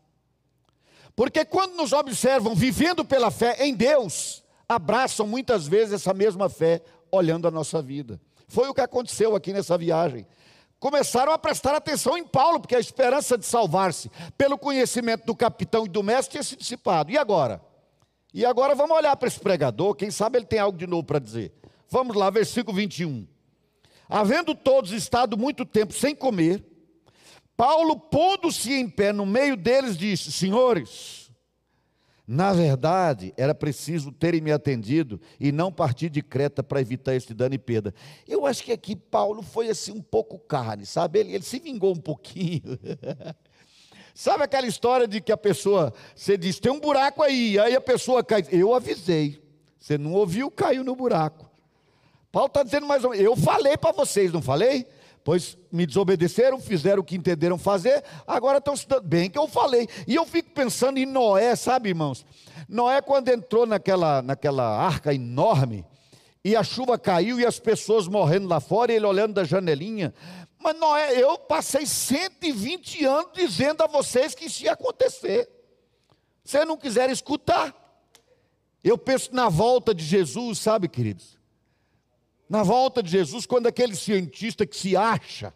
[1.15, 6.81] Porque quando nos observam vivendo pela fé em Deus, abraçam muitas vezes essa mesma fé,
[7.11, 8.19] olhando a nossa vida.
[8.47, 10.27] Foi o que aconteceu aqui nessa viagem.
[10.79, 15.85] Começaram a prestar atenção em Paulo, porque a esperança de salvar-se pelo conhecimento do capitão
[15.85, 17.11] e do mestre tinha se dissipado.
[17.11, 17.61] E agora?
[18.33, 21.17] E agora vamos olhar para esse pregador, quem sabe ele tem algo de novo para
[21.17, 21.51] dizer.
[21.89, 23.27] Vamos lá, versículo 21.
[24.07, 26.63] Havendo todos estado muito tempo sem comer,
[27.55, 31.26] Paulo, pondo-se em pé no meio deles, disse: Senhores,
[32.27, 37.33] na verdade, era preciso terem me atendido e não partir de Creta para evitar este
[37.33, 37.95] dano e perda.
[38.27, 41.19] Eu acho que aqui Paulo foi assim um pouco carne, sabe?
[41.19, 42.77] Ele, ele se vingou um pouquinho.
[44.13, 47.79] sabe aquela história de que a pessoa, você diz, tem um buraco aí, aí a
[47.81, 48.43] pessoa cai.
[48.51, 49.41] Eu avisei.
[49.79, 51.49] Você não ouviu, caiu no buraco.
[52.29, 54.85] Paulo está dizendo mais ou menos, eu falei para vocês, não falei?
[55.27, 59.45] Pois me desobedeceram, fizeram o que entenderam fazer, agora estão se dando bem que eu
[59.45, 59.85] falei.
[60.07, 62.25] E eu fico pensando em Noé, sabe, irmãos?
[62.69, 65.85] Noé, quando entrou naquela, naquela arca enorme,
[66.45, 70.13] e a chuva caiu e as pessoas morrendo lá fora, e ele olhando da janelinha.
[70.57, 75.49] Mas Noé, eu passei 120 anos dizendo a vocês que isso ia acontecer.
[76.45, 77.75] Se não quiserem escutar,
[78.81, 81.36] eu penso na volta de Jesus, sabe, queridos?
[82.49, 85.53] Na volta de Jesus, quando aquele cientista que se acha,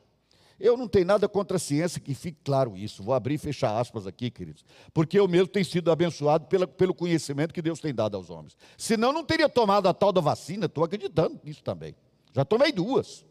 [0.59, 3.01] eu não tenho nada contra a ciência, que fique claro isso.
[3.01, 4.63] Vou abrir e fechar aspas aqui, queridos.
[4.93, 8.55] Porque eu mesmo tenho sido abençoado pela, pelo conhecimento que Deus tem dado aos homens.
[8.77, 10.67] Senão, não teria tomado a tal da vacina.
[10.67, 11.95] Estou acreditando nisso também.
[12.33, 13.25] Já tomei duas.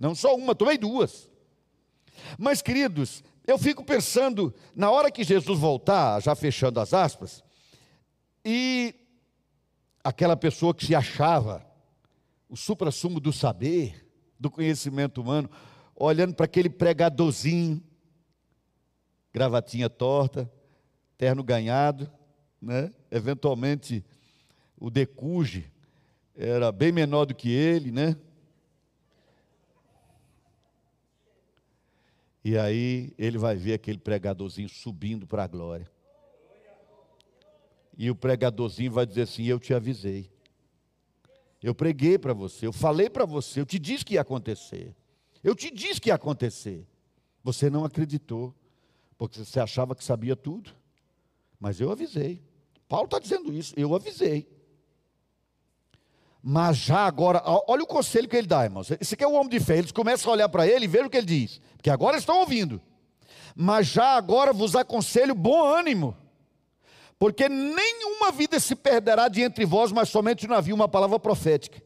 [0.00, 1.28] Não só uma, tomei duas.
[2.38, 7.44] Mas, queridos, eu fico pensando, na hora que Jesus voltar, já fechando as aspas,
[8.44, 8.94] e
[10.02, 11.64] aquela pessoa que se achava
[12.52, 14.06] o supra-sumo do saber,
[14.38, 15.48] do conhecimento humano,
[15.96, 17.82] olhando para aquele pregadorzinho,
[19.32, 20.52] gravatinha torta,
[21.16, 22.12] terno ganhado,
[22.60, 22.92] né?
[23.10, 24.04] eventualmente
[24.78, 25.72] o decuje
[26.36, 28.14] era bem menor do que ele, né?
[32.44, 35.90] E aí ele vai ver aquele pregadorzinho subindo para a glória.
[37.96, 40.31] E o pregadorzinho vai dizer assim: Eu te avisei.
[41.62, 44.94] Eu preguei para você, eu falei para você, eu te disse que ia acontecer.
[45.42, 46.86] Eu te disse que ia acontecer.
[47.44, 48.54] Você não acreditou,
[49.16, 50.74] porque você achava que sabia tudo.
[51.60, 52.42] Mas eu avisei.
[52.88, 54.48] Paulo está dizendo isso, eu avisei.
[56.42, 58.90] Mas já agora, olha o conselho que ele dá, irmãos.
[59.00, 59.78] Esse aqui é o homem de fé.
[59.78, 61.60] Eles começam a olhar para ele e ver o que ele diz.
[61.76, 62.82] Porque agora estão ouvindo.
[63.54, 66.16] Mas já agora vos aconselho bom ânimo
[67.22, 71.80] porque nenhuma vida se perderá de entre vós, mas somente não havia uma palavra profética.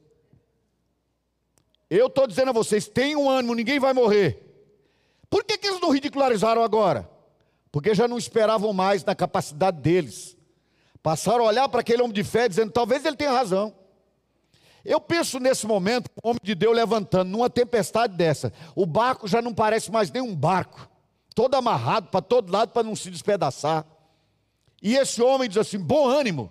[1.90, 4.42] Eu estou dizendo a vocês: tenham ânimo, ninguém vai morrer.
[5.29, 7.07] Por que, que eles não ridicularizaram agora?
[7.70, 10.38] Porque já não esperavam mais na capacidade deles.
[11.03, 13.75] Passaram a olhar para aquele homem de fé, dizendo: talvez ele tenha razão.
[14.83, 18.51] Eu penso nesse momento, o homem de Deus levantando, numa tempestade dessa.
[18.75, 20.88] O barco já não parece mais nem um barco,
[21.35, 23.85] todo amarrado para todo lado para não se despedaçar.
[24.87, 26.49] E esse homem diz assim: bom ânimo.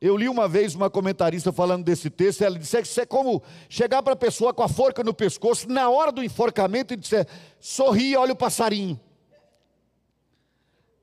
[0.00, 3.42] Eu li uma vez uma comentarista falando desse texto, ela disse que isso é como
[3.68, 7.26] chegar para a pessoa com a forca no pescoço, na hora do enforcamento, e dizer:
[7.58, 9.00] sorria, olha o passarinho.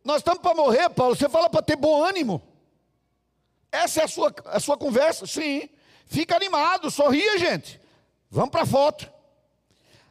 [0.01, 1.13] Nós estamos para morrer, Paulo.
[1.13, 2.41] Você fala para ter bom ânimo.
[3.69, 5.27] Essa é a sua, a sua conversa?
[5.27, 5.67] Sim.
[6.05, 7.81] Fica animado, sorria, gente.
[8.31, 9.11] Vamos para a foto.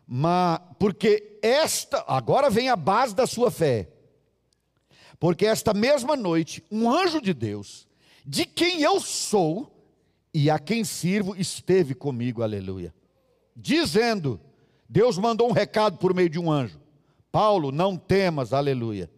[0.07, 3.94] Mas, porque esta, agora vem a base da sua fé.
[5.25, 7.89] Porque esta mesma noite, um anjo de Deus,
[8.27, 9.75] de quem eu sou
[10.35, 12.95] e a quem sirvo, esteve comigo, aleluia.
[13.57, 14.39] Dizendo,
[14.87, 16.79] Deus mandou um recado por meio de um anjo:
[17.33, 19.11] Paulo, não temas, aleluia.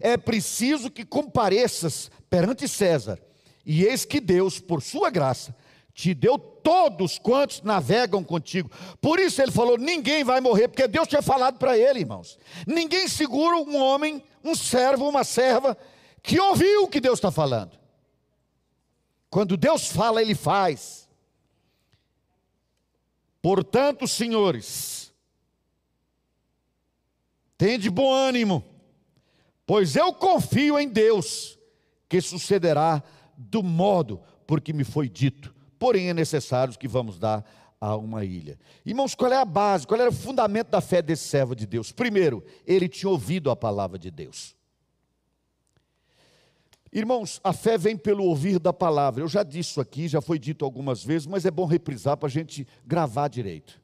[0.00, 3.20] É preciso que compareças perante César,
[3.66, 5.54] e eis que Deus, por sua graça,
[5.98, 8.70] te deu todos quantos navegam contigo.
[9.00, 12.38] Por isso ele falou: ninguém vai morrer, porque Deus tinha falado para ele, irmãos.
[12.64, 15.76] Ninguém segura um homem, um servo, uma serva,
[16.22, 17.76] que ouviu o que Deus está falando.
[19.28, 21.08] Quando Deus fala, ele faz.
[23.42, 25.12] Portanto, senhores,
[27.56, 28.64] tende bom ânimo,
[29.66, 31.58] pois eu confio em Deus,
[32.08, 33.02] que sucederá
[33.36, 37.44] do modo por que me foi dito porém é necessário que vamos dar
[37.80, 38.58] a uma ilha.
[38.84, 41.92] Irmãos, qual é a base, qual era o fundamento da fé desse servo de Deus?
[41.92, 44.56] Primeiro, ele tinha ouvido a palavra de Deus.
[46.92, 49.22] Irmãos, a fé vem pelo ouvir da palavra.
[49.22, 52.26] Eu já disse isso aqui, já foi dito algumas vezes, mas é bom reprisar para
[52.26, 53.80] a gente gravar direito.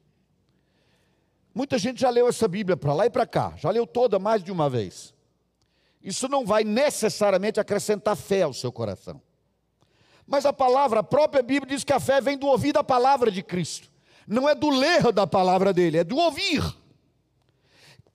[1.53, 4.43] Muita gente já leu essa Bíblia para lá e para cá, já leu toda mais
[4.43, 5.13] de uma vez.
[6.01, 9.21] Isso não vai necessariamente acrescentar fé ao seu coração.
[10.27, 13.29] Mas a palavra, a própria Bíblia diz que a fé vem do ouvir da palavra
[13.29, 13.89] de Cristo.
[14.27, 16.63] Não é do ler da palavra dele, é do ouvir.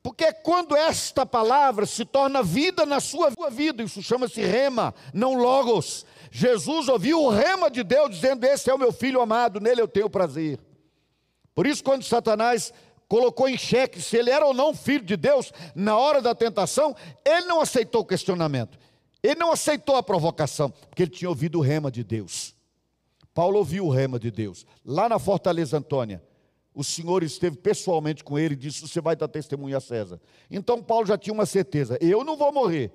[0.03, 6.07] Porque quando esta palavra se torna vida na sua vida, isso chama-se rema, não logos.
[6.31, 9.89] Jesus ouviu o rema de Deus dizendo: Esse é o meu filho amado, nele eu
[9.89, 10.59] tenho prazer.
[11.55, 12.73] Por isso, quando Satanás
[13.07, 16.97] colocou em xeque se ele era ou não filho de Deus, na hora da tentação,
[17.25, 18.79] ele não aceitou o questionamento,
[19.23, 22.55] ele não aceitou a provocação, porque ele tinha ouvido o rema de Deus.
[23.35, 26.23] Paulo ouviu o rema de Deus, lá na Fortaleza Antônia.
[26.75, 30.21] O Senhor esteve pessoalmente com ele e disse: Você vai dar testemunho a César.
[30.51, 32.93] Então Paulo já tinha uma certeza: Eu não vou morrer.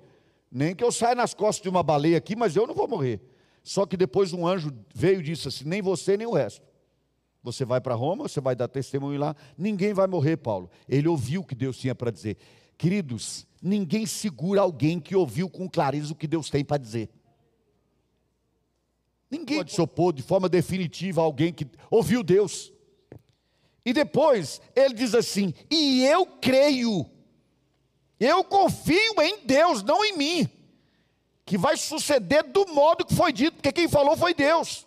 [0.50, 3.20] Nem que eu saia nas costas de uma baleia aqui, mas eu não vou morrer.
[3.62, 6.64] Só que depois um anjo veio e disse assim: Nem você, nem o resto.
[7.42, 10.68] Você vai para Roma, você vai dar testemunho lá, ninguém vai morrer, Paulo.
[10.88, 12.36] Ele ouviu o que Deus tinha para dizer.
[12.78, 17.10] Queridos, ninguém segura alguém que ouviu com clareza o que Deus tem para dizer.
[19.30, 22.72] Ninguém pode se opor de forma definitiva a alguém que ouviu Deus.
[23.84, 27.06] E depois ele diz assim: e eu creio,
[28.20, 30.48] eu confio em Deus, não em mim,
[31.44, 34.86] que vai suceder do modo que foi dito, porque quem falou foi Deus.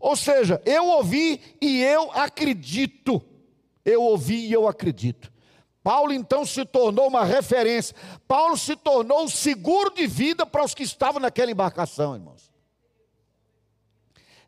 [0.00, 3.20] Ou seja, eu ouvi e eu acredito.
[3.84, 5.32] Eu ouvi e eu acredito.
[5.88, 7.96] Paulo então se tornou uma referência.
[8.26, 12.52] Paulo se tornou o seguro de vida para os que estavam naquela embarcação, irmãos.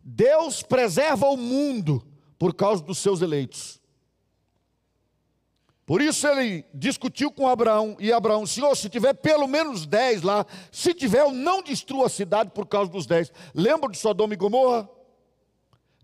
[0.04, 2.06] Deus preserva o mundo
[2.38, 3.80] por causa dos seus eleitos.
[5.86, 10.44] Por isso ele discutiu com Abraão, e Abraão, Senhor, se tiver pelo menos dez lá,
[10.70, 13.32] se tiver, eu não destruo a cidade por causa dos dez.
[13.54, 14.86] Lembra de Sodoma e Gomorra?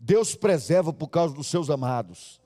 [0.01, 2.41] Deus preserva por causa dos seus amados.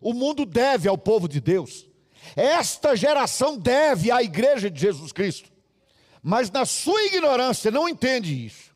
[0.00, 1.93] O mundo deve ao povo de Deus.
[2.36, 5.52] Esta geração deve à igreja de Jesus Cristo.
[6.22, 8.74] Mas na sua ignorância não entende isso.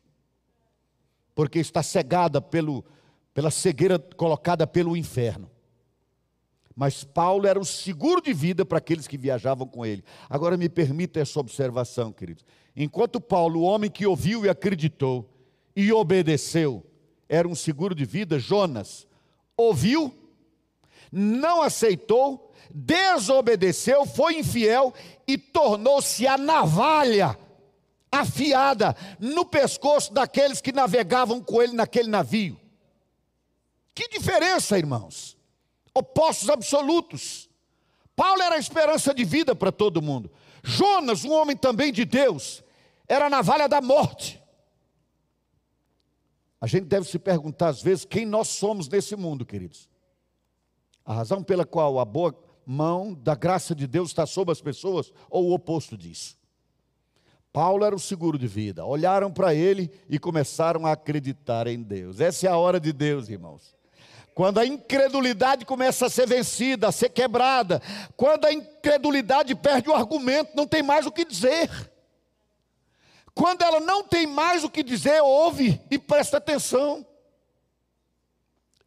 [1.33, 2.85] Porque está cegada pelo,
[3.33, 5.49] pela cegueira colocada pelo inferno.
[6.75, 10.03] Mas Paulo era o seguro de vida para aqueles que viajavam com ele.
[10.29, 12.45] Agora me permita essa observação, queridos.
[12.75, 15.29] Enquanto Paulo, o homem que ouviu e acreditou
[15.75, 16.85] e obedeceu,
[17.27, 19.07] era um seguro de vida, Jonas
[19.57, 20.13] ouviu,
[21.11, 24.93] não aceitou, desobedeceu, foi infiel
[25.27, 27.37] e tornou-se a navalha
[28.11, 32.59] afiada no pescoço daqueles que navegavam com ele naquele navio.
[33.93, 35.37] Que diferença, irmãos?
[35.93, 37.49] Opostos absolutos.
[38.15, 40.31] Paulo era a esperança de vida para todo mundo.
[40.63, 42.63] Jonas, um homem também de Deus,
[43.07, 44.41] era a navalha da morte.
[46.61, 49.89] A gente deve se perguntar às vezes quem nós somos nesse mundo, queridos.
[51.05, 52.33] A razão pela qual a boa
[52.71, 56.37] mão da graça de Deus está sobre as pessoas, ou o oposto disso.
[57.51, 58.85] Paulo era o seguro de vida.
[58.85, 62.19] Olharam para ele e começaram a acreditar em Deus.
[62.19, 63.75] Essa é a hora de Deus, irmãos.
[64.35, 67.81] Quando a incredulidade começa a ser vencida, a ser quebrada,
[68.15, 71.71] quando a incredulidade perde o argumento, não tem mais o que dizer.
[73.33, 77.03] Quando ela não tem mais o que dizer, ouve e presta atenção.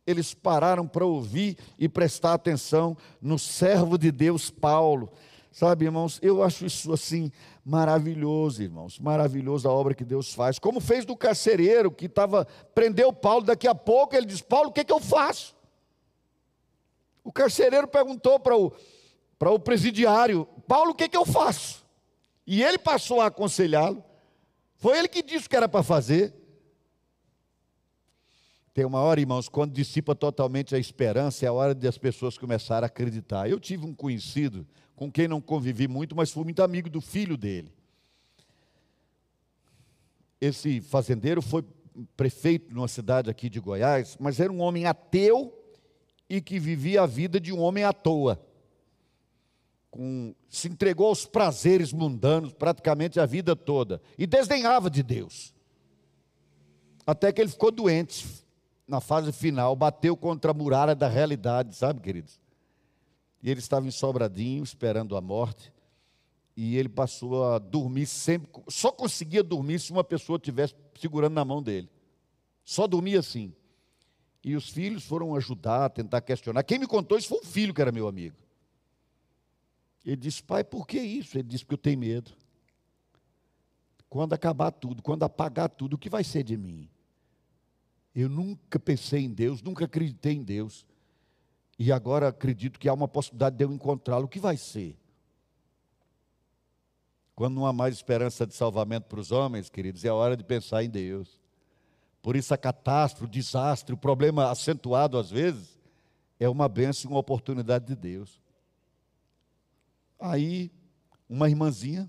[0.06, 5.12] Eles pararam para ouvir e prestar atenção no servo de Deus Paulo.
[5.52, 7.30] Sabe, irmãos, eu acho isso assim
[7.64, 10.58] maravilhoso, irmãos, maravilhoso a obra que Deus faz.
[10.58, 14.72] Como fez do carcereiro que estava prendeu Paulo, daqui a pouco ele diz: Paulo, o
[14.72, 15.54] que, é que eu faço?
[17.22, 18.72] O carcereiro perguntou para o,
[19.38, 21.84] para o presidiário: Paulo, o que, é que eu faço?
[22.46, 24.02] E ele passou a aconselhá-lo.
[24.76, 26.34] Foi ele que disse que era para fazer.
[28.74, 32.38] Tem uma hora, irmãos, quando dissipa totalmente a esperança, é a hora de as pessoas
[32.38, 33.48] começarem a acreditar.
[33.48, 34.66] Eu tive um conhecido
[34.96, 37.72] com quem não convivi muito, mas fui muito amigo do filho dele.
[40.40, 41.64] Esse fazendeiro foi
[42.16, 45.52] prefeito numa cidade aqui de Goiás, mas era um homem ateu
[46.28, 48.40] e que vivia a vida de um homem à toa
[49.90, 55.54] com, se entregou aos prazeres mundanos praticamente a vida toda e desdenhava de Deus.
[57.06, 58.41] Até que ele ficou doente
[58.92, 62.38] na fase final, bateu contra a muralha da realidade, sabe, queridos?
[63.42, 65.72] E ele estava em Sobradinho, esperando a morte,
[66.54, 71.42] e ele passou a dormir sempre, só conseguia dormir se uma pessoa estivesse segurando na
[71.42, 71.88] mão dele.
[72.62, 73.54] Só dormia assim.
[74.44, 76.62] E os filhos foram ajudar, tentar questionar.
[76.62, 78.36] Quem me contou isso foi um filho que era meu amigo.
[80.04, 81.38] Ele disse, pai, por que isso?
[81.38, 82.30] Ele disse, porque eu tenho medo.
[84.10, 86.90] Quando acabar tudo, quando apagar tudo, o que vai ser de mim?
[88.14, 90.86] Eu nunca pensei em Deus, nunca acreditei em Deus.
[91.78, 94.26] E agora acredito que há uma possibilidade de eu encontrá-lo.
[94.26, 94.96] O que vai ser?
[97.34, 100.84] Quando não há mais esperança de salvamento para os homens, queridos, é hora de pensar
[100.84, 101.40] em Deus.
[102.20, 105.80] Por isso a catástrofe, o desastre, o problema acentuado às vezes,
[106.38, 108.40] é uma bênção e uma oportunidade de Deus.
[110.20, 110.70] Aí,
[111.28, 112.08] uma irmãzinha,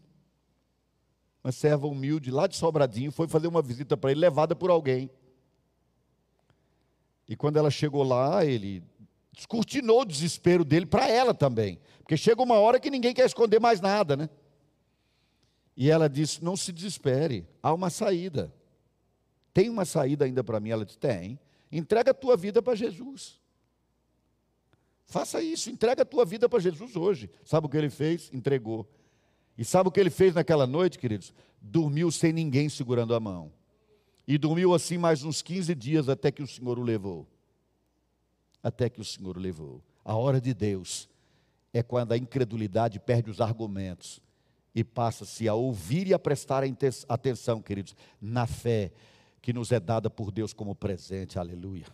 [1.44, 5.10] uma serva humilde, lá de Sobradinho, foi fazer uma visita para ele, levada por alguém.
[7.28, 8.84] E quando ela chegou lá, ele
[9.32, 11.80] descortinou o desespero dele para ela também.
[12.00, 14.30] Porque chega uma hora que ninguém quer esconder mais nada, né?
[15.76, 18.54] E ela disse: Não se desespere, há uma saída.
[19.54, 20.70] Tem uma saída ainda para mim?
[20.70, 21.40] Ela disse: Tem.
[21.72, 23.42] Entrega a tua vida para Jesus.
[25.06, 27.30] Faça isso, entrega a tua vida para Jesus hoje.
[27.44, 28.30] Sabe o que ele fez?
[28.34, 28.88] Entregou.
[29.58, 31.34] E sabe o que ele fez naquela noite, queridos?
[31.62, 33.52] Dormiu sem ninguém segurando a mão.
[34.28, 37.28] E dormiu assim mais uns 15 dias até que o Senhor o levou.
[38.62, 39.82] Até que o Senhor o levou.
[40.06, 41.10] A hora de Deus
[41.74, 44.22] é quando a incredulidade perde os argumentos
[44.74, 46.64] e passa-se a ouvir e a prestar
[47.08, 48.92] atenção, queridos, na fé
[49.42, 51.38] que nos é dada por Deus como presente.
[51.38, 51.86] Aleluia.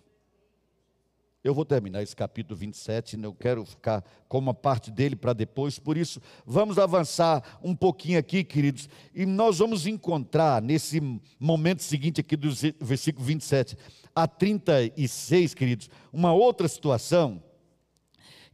[1.42, 5.80] Eu vou terminar esse capítulo 27, não quero ficar com uma parte dele para depois,
[5.80, 11.02] por isso vamos avançar um pouquinho aqui, queridos, e nós vamos encontrar nesse
[11.40, 12.50] momento seguinte aqui do
[12.82, 13.78] versículo 27
[14.14, 17.42] a 36, queridos, uma outra situação,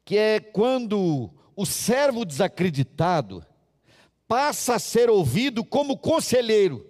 [0.03, 3.43] que é quando o servo desacreditado
[4.27, 6.87] passa a ser ouvido como conselheiro.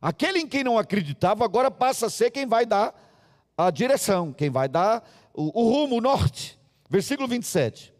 [0.00, 3.11] Aquele em quem não acreditava agora passa a ser quem vai dar
[3.56, 5.02] a direção, quem vai dar
[5.34, 6.58] o, o rumo, o norte.
[6.88, 7.92] Versículo 27.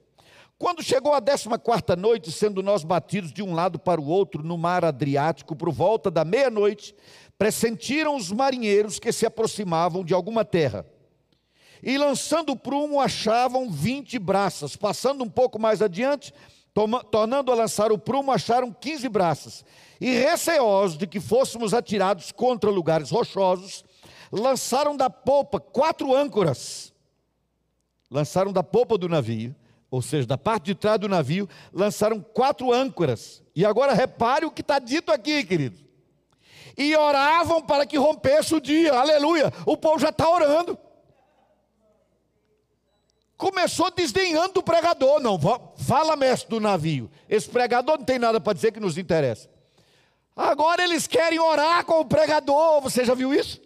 [0.58, 4.44] Quando chegou a décima quarta noite, sendo nós batidos de um lado para o outro
[4.44, 6.94] no mar Adriático, por volta da meia-noite,
[7.36, 10.86] pressentiram os marinheiros que se aproximavam de alguma terra.
[11.82, 14.76] E lançando o prumo, achavam vinte braças.
[14.76, 16.32] Passando um pouco mais adiante,
[16.72, 19.64] toma, tornando a lançar o prumo, acharam quinze braças.
[20.00, 23.84] E receosos de que fôssemos atirados contra lugares rochosos,
[24.32, 26.92] lançaram da polpa quatro âncoras.
[28.10, 29.54] Lançaram da polpa do navio,
[29.90, 33.42] ou seja, da parte de trás do navio, lançaram quatro âncoras.
[33.54, 35.78] E agora repare o que está dito aqui, querido.
[36.76, 39.52] E oravam para que rompesse o dia, aleluia.
[39.66, 40.78] O povo já está orando.
[43.36, 45.38] Começou desdenhando do pregador, não,
[45.76, 47.10] fala mestre do navio.
[47.28, 49.50] Esse pregador não tem nada para dizer que nos interessa.
[50.34, 53.60] Agora eles querem orar com o pregador, você já viu isso?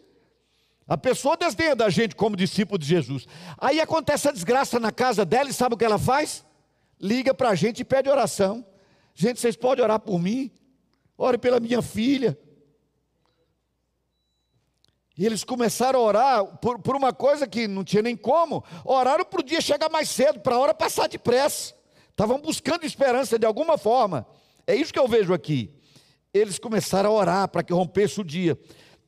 [0.88, 3.26] A pessoa desdenha da gente como discípulo de Jesus.
[3.58, 6.44] Aí acontece a desgraça na casa dela e sabe o que ela faz?
[7.00, 8.64] Liga para a gente e pede oração.
[9.12, 10.50] Gente, vocês podem orar por mim?
[11.18, 12.38] Ore pela minha filha.
[15.18, 18.62] E eles começaram a orar por, por uma coisa que não tinha nem como.
[18.84, 21.74] Oraram para o dia chegar mais cedo, para a hora passar depressa.
[22.10, 24.26] Estavam buscando esperança de alguma forma.
[24.66, 25.74] É isso que eu vejo aqui.
[26.32, 28.58] Eles começaram a orar para que rompesse o dia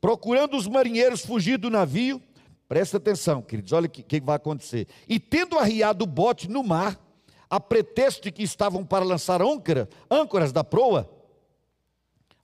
[0.01, 2.23] procurando os marinheiros fugir do navio.
[2.69, 4.87] Presta atenção, queridos, olha o que, que vai acontecer.
[5.09, 7.01] E tendo arriado o bote no mar,
[7.49, 11.11] a pretexto de que estavam para lançar âncora, âncoras da proa,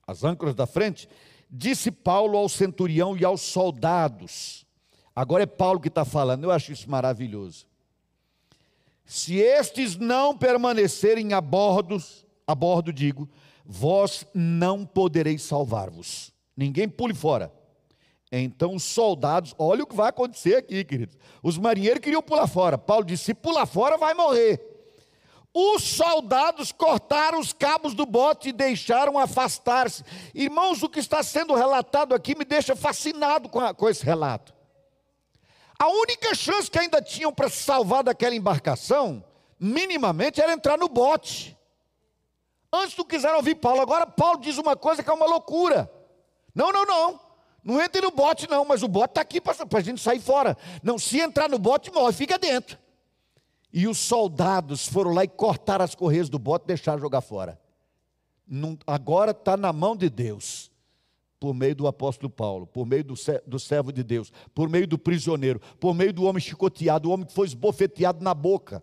[0.07, 1.09] as âncoras da frente,
[1.51, 4.67] disse Paulo ao centurião e aos soldados.
[5.15, 7.67] Agora é Paulo que está falando, eu acho isso maravilhoso.
[9.05, 12.03] Se estes não permanecerem a bordo,
[12.47, 13.29] a bordo digo,
[13.65, 16.34] vós não podereis salvar-vos.
[16.57, 17.53] Ninguém pule fora.
[18.31, 21.17] Então os soldados, olha o que vai acontecer aqui, queridos.
[21.43, 22.77] Os marinheiros queriam pular fora.
[22.77, 24.75] Paulo disse: se pular fora, vai morrer.
[25.57, 30.03] Os soldados cortaram os cabos do bote e deixaram afastar-se.
[30.35, 34.53] Irmãos, o que está sendo relatado aqui me deixa fascinado com, a, com esse relato.
[35.79, 39.25] A única chance que ainda tinham para se salvar daquela embarcação,
[39.61, 41.57] minimamente, era entrar no bote.
[42.73, 45.89] Antes não quiseram ouvir Paulo, agora Paulo diz uma coisa que é uma loucura.
[46.55, 47.21] Não, não, não.
[47.65, 50.57] Não entre no bote, não, mas o bote está aqui para a gente sair fora.
[50.83, 52.79] Não, se entrar no bote, morre, fica dentro.
[53.73, 57.59] E os soldados foram lá e cortaram as correias do bote e deixaram jogar fora.
[58.47, 60.71] Não, agora está na mão de Deus,
[61.41, 63.15] por meio do apóstolo Paulo, por meio do,
[63.47, 67.27] do servo de Deus, por meio do prisioneiro, por meio do homem chicoteado, o homem
[67.27, 68.83] que foi esbofeteado na boca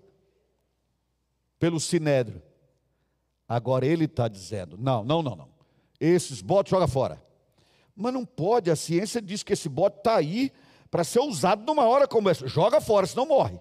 [1.59, 2.41] pelo sinédrio.
[3.47, 5.49] Agora ele está dizendo: não, não, não, não.
[5.99, 7.21] Esses botes joga fora.
[8.01, 10.51] Mas não pode, a ciência diz que esse bote está aí
[10.89, 12.47] para ser usado numa hora como essa.
[12.47, 13.57] Joga fora, senão morre.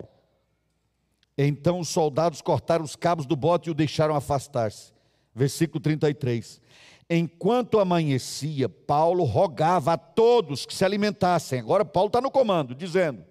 [1.39, 4.93] Então os soldados cortaram os cabos do bote e o deixaram afastar-se.
[5.35, 6.61] Versículo 33.
[7.09, 11.61] Enquanto amanhecia, Paulo rogava a todos que se alimentassem.
[11.61, 13.25] Agora Paulo está no comando, dizendo: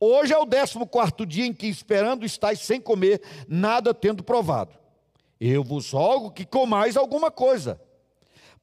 [0.00, 4.76] Hoje é o décimo quarto dia em que, esperando, estáis sem comer, nada tendo provado.
[5.40, 7.80] Eu vos rogo que comais alguma coisa,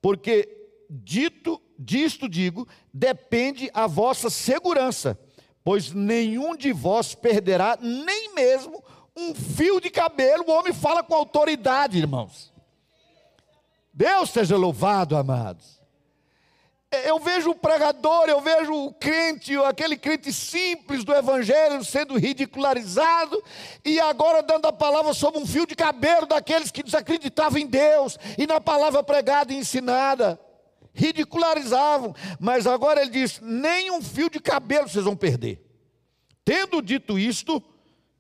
[0.02, 0.50] porque
[0.90, 5.20] dito disto digo, depende a vossa segurança,
[5.64, 8.84] pois nenhum de vós perderá nem mesmo
[9.16, 10.46] um fio de cabelo.
[10.48, 12.54] O homem fala com autoridade, irmãos.
[13.94, 15.76] Deus seja louvado, amados.
[17.04, 23.44] Eu vejo o pregador, eu vejo o crente, aquele crente simples do evangelho sendo ridicularizado
[23.84, 28.18] e agora dando a palavra sobre um fio de cabelo daqueles que desacreditavam em Deus
[28.38, 30.40] e na palavra pregada e ensinada.
[30.96, 35.62] Ridicularizavam, mas agora ele diz: nem um fio de cabelo vocês vão perder.
[36.44, 37.62] Tendo dito isto,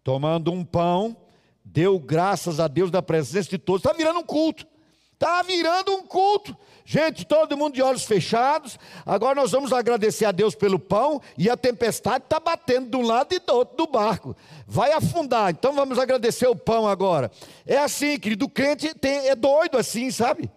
[0.04, 1.16] tomando um pão,
[1.64, 3.84] deu graças a Deus na presença de todos.
[3.84, 4.68] Está virando um culto.
[5.14, 6.56] Está virando um culto.
[6.84, 8.78] Gente, todo mundo de olhos fechados.
[9.06, 13.02] Agora nós vamos agradecer a Deus pelo pão e a tempestade está batendo de um
[13.02, 14.36] lado e do outro do barco.
[14.68, 15.50] Vai afundar.
[15.52, 17.32] Então vamos agradecer o pão agora.
[17.66, 18.46] É assim, querido.
[18.46, 20.52] O crente tem, é doido assim, sabe?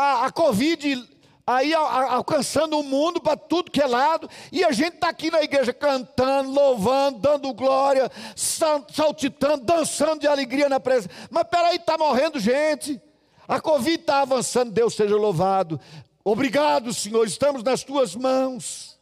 [0.00, 1.06] A, a Covid
[1.46, 5.42] aí alcançando o mundo para tudo que é lado, e a gente está aqui na
[5.42, 11.10] igreja cantando, louvando, dando glória, saltitando, dançando de alegria na presença.
[11.28, 13.00] Mas peraí, está morrendo gente.
[13.48, 15.78] A Covid está avançando, Deus seja louvado.
[16.24, 18.98] Obrigado, Senhor, estamos nas tuas mãos.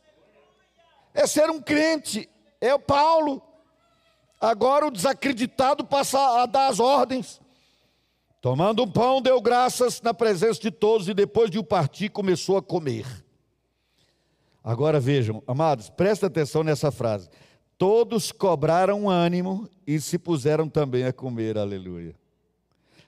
[1.15, 2.29] É ser um crente,
[2.61, 3.43] é o Paulo.
[4.41, 7.41] Agora o desacreditado passa a dar as ordens.
[8.41, 12.57] Tomando um pão, deu graças na presença de todos e depois de o partir começou
[12.57, 13.05] a comer.
[14.63, 17.29] Agora vejam, amados, presta atenção nessa frase.
[17.77, 22.15] Todos cobraram ânimo e se puseram também a comer, aleluia.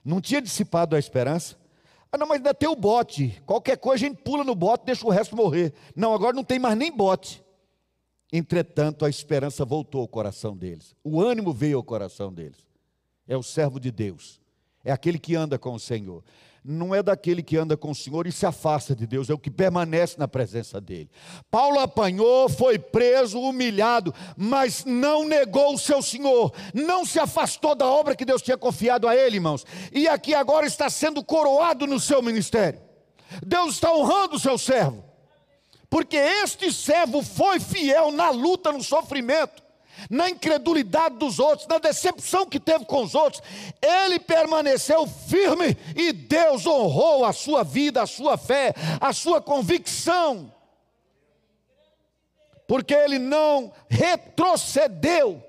[0.03, 1.55] Não tinha dissipado a esperança?
[2.11, 3.41] Ah, não, mas ainda tem o bote.
[3.45, 5.73] Qualquer coisa a gente pula no bote, deixa o resto morrer.
[5.95, 7.41] Não, agora não tem mais nem bote.
[8.33, 10.93] Entretanto, a esperança voltou ao coração deles.
[11.03, 12.67] O ânimo veio ao coração deles.
[13.27, 14.40] É o servo de Deus
[14.83, 16.23] é aquele que anda com o Senhor.
[16.63, 19.39] Não é daquele que anda com o Senhor e se afasta de Deus, é o
[19.39, 21.09] que permanece na presença dele.
[21.49, 27.87] Paulo apanhou, foi preso, humilhado, mas não negou o seu Senhor, não se afastou da
[27.87, 29.65] obra que Deus tinha confiado a ele, irmãos.
[29.91, 32.79] E aqui agora está sendo coroado no seu ministério.
[33.43, 35.03] Deus está honrando o seu servo,
[35.89, 39.63] porque este servo foi fiel na luta, no sofrimento
[40.09, 43.41] na incredulidade dos outros, na decepção que teve com os outros,
[43.81, 50.53] ele permaneceu firme e Deus honrou a sua vida, a sua fé, a sua convicção,
[52.67, 55.43] porque ele não retrocedeu.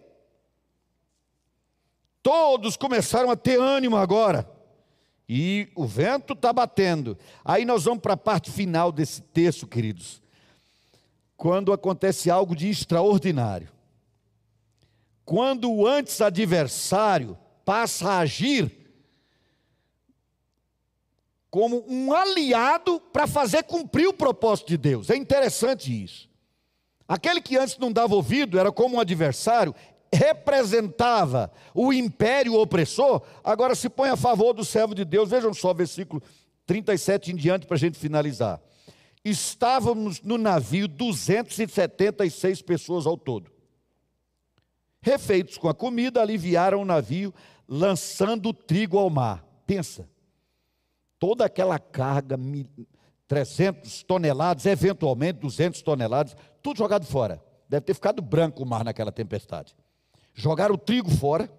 [2.22, 4.48] Todos começaram a ter ânimo agora.
[5.28, 7.16] E o vento está batendo.
[7.44, 10.20] Aí nós vamos para a parte final desse texto, queridos.
[11.36, 13.68] Quando acontece algo de extraordinário
[15.25, 18.83] quando o antes adversário passa a agir
[21.51, 25.11] como um aliado para fazer cumprir o propósito de Deus.
[25.11, 26.31] É interessante isso.
[27.07, 29.75] Aquele que antes não dava ouvido era como um adversário,
[30.11, 35.29] representava o império opressor, agora se põe a favor do servo de Deus.
[35.29, 36.23] Vejam só, versículo
[36.66, 38.61] 37 em diante para a gente finalizar.
[39.25, 43.51] Estávamos no navio 276 pessoas ao todo.
[45.03, 47.34] Refeitos com a comida, aliviaram o navio,
[47.68, 49.44] lançando trigo ao mar.
[49.66, 50.09] Pensa,
[51.18, 52.38] toda aquela carga,
[53.26, 57.42] 300 toneladas, eventualmente 200 toneladas, tudo jogado fora.
[57.68, 59.74] Deve ter ficado branco o mar naquela tempestade.
[60.34, 61.50] Jogaram o trigo fora.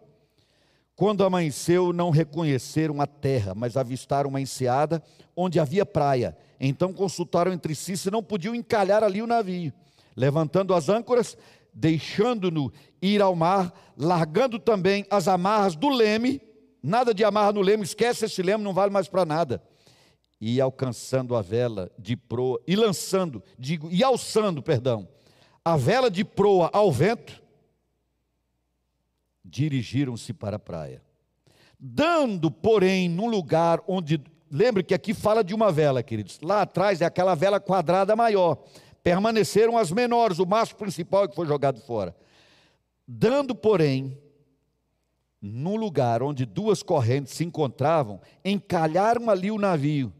[0.95, 5.03] Quando amanheceu, não reconheceram a terra, mas avistaram uma enseada
[5.35, 6.37] onde havia praia.
[6.59, 9.73] Então consultaram entre si se não podiam encalhar ali o navio.
[10.15, 11.35] Levantando as âncoras,
[11.73, 12.71] deixando-no
[13.05, 16.41] ir ao mar, largando também as amarras do leme,
[16.81, 19.61] nada de amarra no leme, esquece esse leme, não vale mais para nada.
[20.39, 25.07] E alcançando a vela de proa, e lançando, digo, e alçando, perdão,
[25.63, 27.41] a vela de proa ao vento,
[29.43, 31.01] dirigiram-se para a praia.
[31.79, 37.01] Dando, porém, num lugar onde, lembre que aqui fala de uma vela, queridos, lá atrás
[37.01, 38.63] é aquela vela quadrada maior
[39.03, 42.15] permaneceram as menores, o mastro principal que foi jogado fora.
[43.15, 44.17] Dando, porém,
[45.39, 50.11] no lugar onde duas correntes se encontravam, encalharam ali o navio.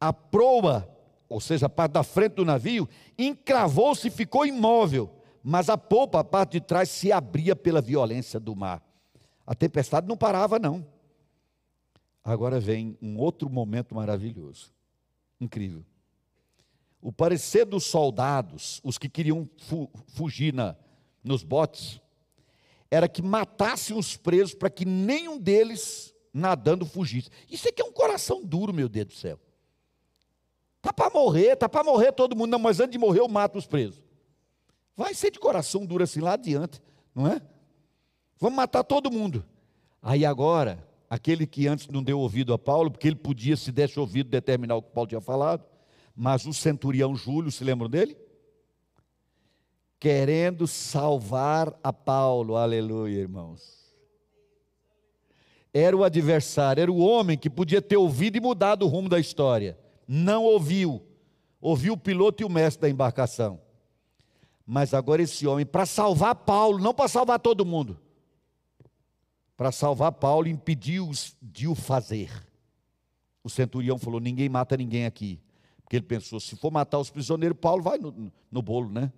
[0.00, 0.88] A proa,
[1.28, 5.10] ou seja, a parte da frente do navio, encravou-se e ficou imóvel,
[5.42, 8.80] mas a polpa, a parte de trás, se abria pela violência do mar.
[9.44, 10.86] A tempestade não parava, não.
[12.22, 14.72] Agora vem um outro momento maravilhoso,
[15.40, 15.84] incrível.
[17.02, 20.76] O parecer dos soldados, os que queriam fu fugir na,
[21.24, 22.00] nos botes,
[22.90, 27.30] era que matassem os presos para que nenhum deles nadando fugisse.
[27.48, 29.38] Isso aqui é um coração duro, meu Deus do céu.
[30.78, 32.50] Está para morrer, está para morrer todo mundo.
[32.50, 34.02] Não, mas antes de morrer eu mato os presos.
[34.96, 36.80] Vai ser de coração duro assim lá adiante,
[37.14, 37.40] não é?
[38.38, 39.44] Vamos matar todo mundo.
[40.02, 44.00] Aí agora, aquele que antes não deu ouvido a Paulo, porque ele podia, se desse
[44.00, 45.64] ouvido, determinar o que Paulo tinha falado,
[46.16, 48.16] mas o centurião Júlio, se lembram dele?
[50.00, 53.94] Querendo salvar a Paulo, aleluia, irmãos.
[55.74, 59.20] Era o adversário, era o homem que podia ter ouvido e mudado o rumo da
[59.20, 59.78] história.
[60.08, 61.02] Não ouviu.
[61.60, 63.60] Ouviu o piloto e o mestre da embarcação.
[64.66, 68.00] Mas agora esse homem, para salvar Paulo, não para salvar todo mundo,
[69.54, 71.10] para salvar Paulo, impediu
[71.42, 72.30] de o fazer.
[73.44, 75.38] O centurião falou: ninguém mata ninguém aqui.
[75.82, 79.12] Porque ele pensou: se for matar os prisioneiros, Paulo vai no, no bolo, né?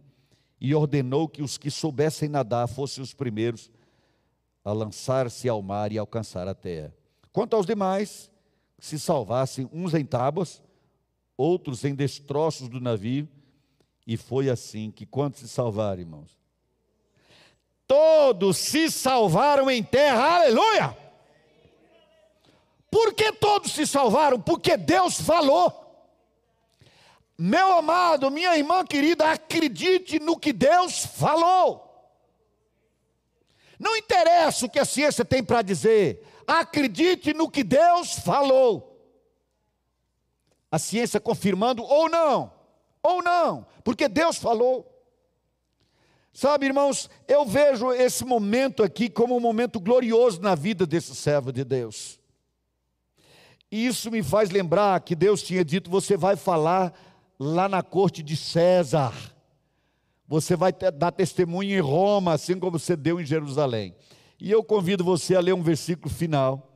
[0.63, 3.71] E ordenou que os que soubessem nadar fossem os primeiros
[4.65, 6.95] a lançar-se ao mar e alcançar a terra.
[7.33, 8.31] Quanto aos demais,
[8.79, 10.63] se salvassem uns em tábuas,
[11.37, 13.29] outros em destroços do navio,
[14.07, 16.43] e foi assim que quantos se salvaram, irmãos?
[17.93, 20.97] todos se salvaram em terra, aleluia!
[22.91, 24.41] Por que todos se salvaram?
[24.41, 25.82] Porque Deus falou.
[27.45, 32.15] Meu amado, minha irmã querida, acredite no que Deus falou.
[33.81, 38.97] Não interessa o que a ciência tem para dizer, acredite no que Deus falou.
[40.71, 42.53] A ciência confirmando ou não,
[43.03, 44.89] ou não, porque Deus falou.
[46.33, 51.53] Sabe, irmãos, eu vejo esse momento aqui como um momento glorioso na vida desse servo
[51.53, 52.21] de Deus.
[53.69, 56.95] E isso me faz lembrar que Deus tinha dito: você vai falar
[57.43, 59.13] lá na corte de César,
[60.29, 63.95] você vai dar testemunho em Roma, assim como você deu em Jerusalém.
[64.39, 66.69] E eu convido você a ler um versículo final,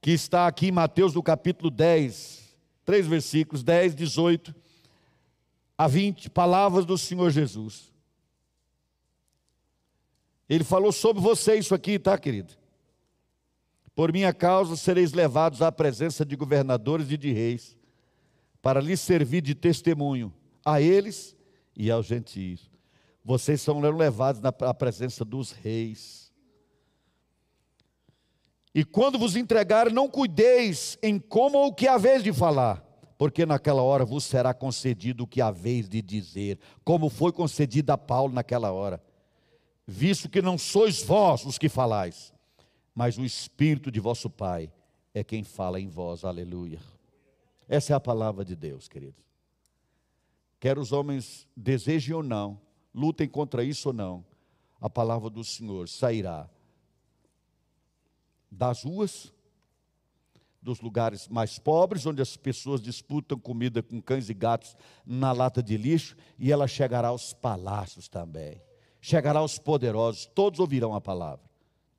[0.00, 4.54] que está aqui em Mateus, no capítulo 10, três versículos, 10, 18
[5.78, 7.92] a 20, palavras do Senhor Jesus.
[10.48, 12.54] Ele falou sobre você isso aqui, tá, querido?
[13.94, 17.75] Por minha causa sereis levados à presença de governadores e de reis,
[18.66, 21.36] para lhes servir de testemunho a eles
[21.76, 22.68] e aos gentios.
[23.24, 26.32] Vocês são levados à presença dos reis.
[28.74, 32.84] E quando vos entregarem, não cuideis em como ou que haveis de falar,
[33.16, 37.96] porque naquela hora vos será concedido o que haveis de dizer, como foi concedido a
[37.96, 39.00] Paulo naquela hora
[39.86, 42.34] visto que não sois vós os que falais,
[42.92, 44.72] mas o Espírito de vosso Pai
[45.14, 46.80] é quem fala em vós, aleluia.
[47.68, 49.24] Essa é a palavra de Deus, queridos.
[50.60, 52.60] Quer os homens desejem ou não,
[52.94, 54.24] lutem contra isso ou não,
[54.80, 56.48] a palavra do Senhor sairá
[58.50, 59.32] das ruas,
[60.62, 65.62] dos lugares mais pobres, onde as pessoas disputam comida com cães e gatos na lata
[65.62, 68.60] de lixo, e ela chegará aos palácios também
[69.06, 71.48] chegará aos poderosos, todos ouvirão a palavra,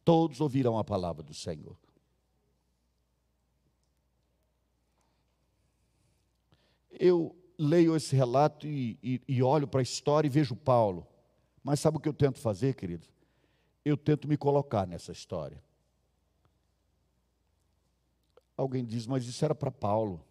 [0.04, 1.78] todos ouvirão a palavra do Senhor.
[7.00, 11.08] Eu leio esse relato e, e, e olho para a história e vejo Paulo,
[11.64, 13.08] mas sabe o que eu tento fazer, querido?
[13.84, 15.62] Eu tento me colocar nessa história.
[18.56, 20.24] Alguém diz, mas isso era para Paulo.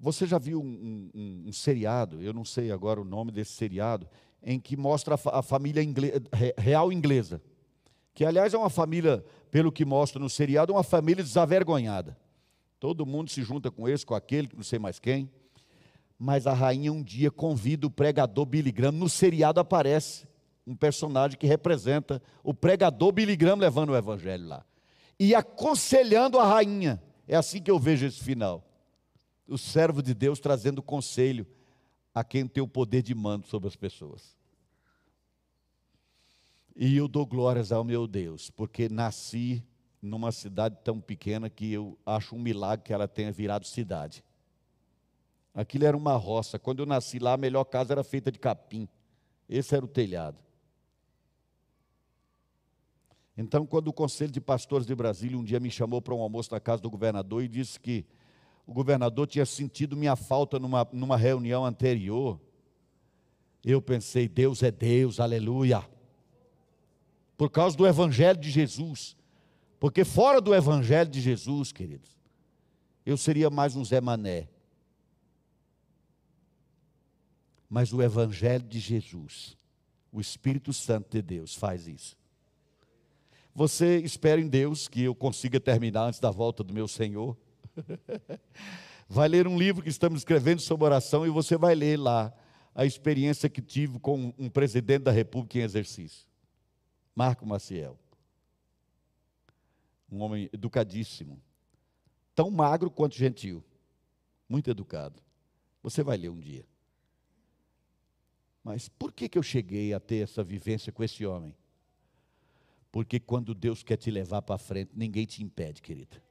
[0.00, 4.08] Você já viu um, um, um, seriado, eu não sei agora o nome desse seriado,
[4.42, 5.82] em que mostra a, a família
[6.56, 7.42] real inglesa.
[8.14, 12.16] Que, aliás, é uma família, pelo que mostra no seriado, uma família desavergonhada.
[12.80, 15.30] Todo mundo se junta com esse, com aquele, não sei mais quem.
[16.18, 18.92] Mas a rainha um dia convida o pregador Billy Graham.
[18.92, 20.26] No seriado aparece
[20.66, 24.64] um personagem que representa o pregador Billy Graham levando o evangelho lá.
[25.18, 27.02] E aconselhando a rainha.
[27.26, 28.64] É assim que eu vejo esse final
[29.48, 31.46] o servo de Deus trazendo conselho
[32.14, 34.36] a quem tem o poder de mando sobre as pessoas.
[36.76, 39.64] E eu dou glórias ao meu Deus, porque nasci
[40.00, 44.24] numa cidade tão pequena que eu acho um milagre que ela tenha virado cidade.
[45.52, 46.58] Aquilo era uma roça.
[46.58, 48.88] Quando eu nasci lá, a melhor casa era feita de capim.
[49.48, 50.38] Esse era o telhado.
[53.36, 56.52] Então, quando o Conselho de Pastores de Brasília um dia me chamou para um almoço
[56.52, 58.04] na casa do governador e disse que
[58.66, 62.40] o governador tinha sentido minha falta numa, numa reunião anterior.
[63.64, 65.84] Eu pensei, Deus é Deus, aleluia.
[67.36, 69.17] Por causa do Evangelho de Jesus.
[69.78, 72.16] Porque fora do Evangelho de Jesus, queridos,
[73.06, 74.48] eu seria mais um Zé Mané.
[77.70, 79.56] Mas o Evangelho de Jesus,
[80.10, 82.16] o Espírito Santo de Deus faz isso.
[83.54, 87.36] Você espera em Deus que eu consiga terminar antes da volta do meu Senhor?
[89.08, 92.30] Vai ler um livro que estamos escrevendo sobre oração e você vai ler lá
[92.74, 96.26] a experiência que tive com um presidente da República em exercício,
[97.14, 97.98] Marco Maciel.
[100.10, 101.40] Um homem educadíssimo,
[102.34, 103.64] tão magro quanto gentil,
[104.48, 105.22] muito educado.
[105.82, 106.66] Você vai ler um dia.
[108.64, 111.54] Mas por que, que eu cheguei a ter essa vivência com esse homem?
[112.90, 116.22] Porque quando Deus quer te levar para frente, ninguém te impede, querida.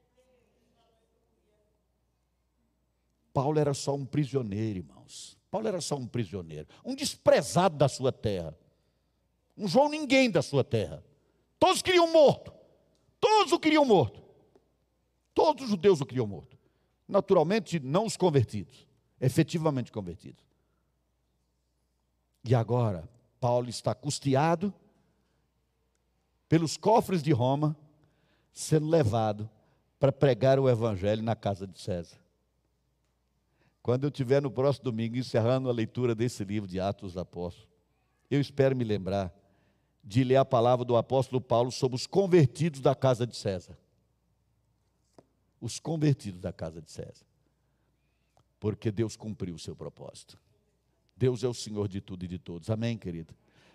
[3.32, 5.38] Paulo era só um prisioneiro, irmãos.
[5.50, 8.56] Paulo era só um prisioneiro, um desprezado da sua terra.
[9.56, 11.04] Um João ninguém da sua terra.
[11.58, 12.52] Todos queriam morto.
[13.20, 14.22] Todos o queriam morto.
[15.34, 16.56] Todos os judeus o queriam morto.
[17.06, 18.86] Naturalmente, não os convertidos,
[19.20, 20.44] efetivamente convertidos.
[22.44, 23.08] E agora,
[23.40, 24.72] Paulo está custeado
[26.48, 27.76] pelos cofres de Roma,
[28.52, 29.48] sendo levado
[29.98, 32.18] para pregar o evangelho na casa de César.
[33.82, 37.68] Quando eu estiver no próximo domingo encerrando a leitura desse livro de Atos dos Apóstolos,
[38.30, 39.34] eu espero me lembrar
[40.08, 43.76] de ler a palavra do apóstolo Paulo sobre os convertidos da casa de César.
[45.60, 47.26] Os convertidos da casa de César.
[48.58, 50.38] Porque Deus cumpriu o seu propósito.
[51.14, 52.70] Deus é o Senhor de tudo e de todos.
[52.70, 53.34] Amém, querido?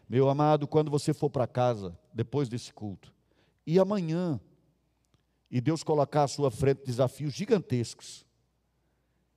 [0.10, 3.14] Meu amado, quando você for para casa, depois desse culto,
[3.66, 4.42] e amanhã,
[5.52, 8.26] e Deus colocar à sua frente desafios gigantescos,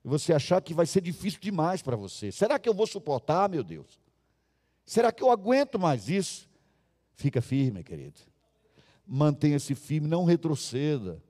[0.03, 3.51] e você achar que vai ser difícil demais para você, será que eu vou suportar,
[3.51, 4.01] meu Deus?
[4.87, 6.46] Será que eu aguento mais isso?
[7.17, 8.21] Fica firme, querido.
[9.07, 11.21] Mantenha-se firme, não retroceda.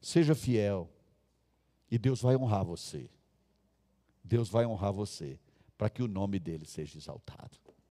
[0.00, 0.88] Seja fiel.
[1.90, 3.10] E Deus vai honrar você.
[4.22, 5.40] Deus vai honrar você
[5.76, 7.56] para que o nome dele seja exaltado.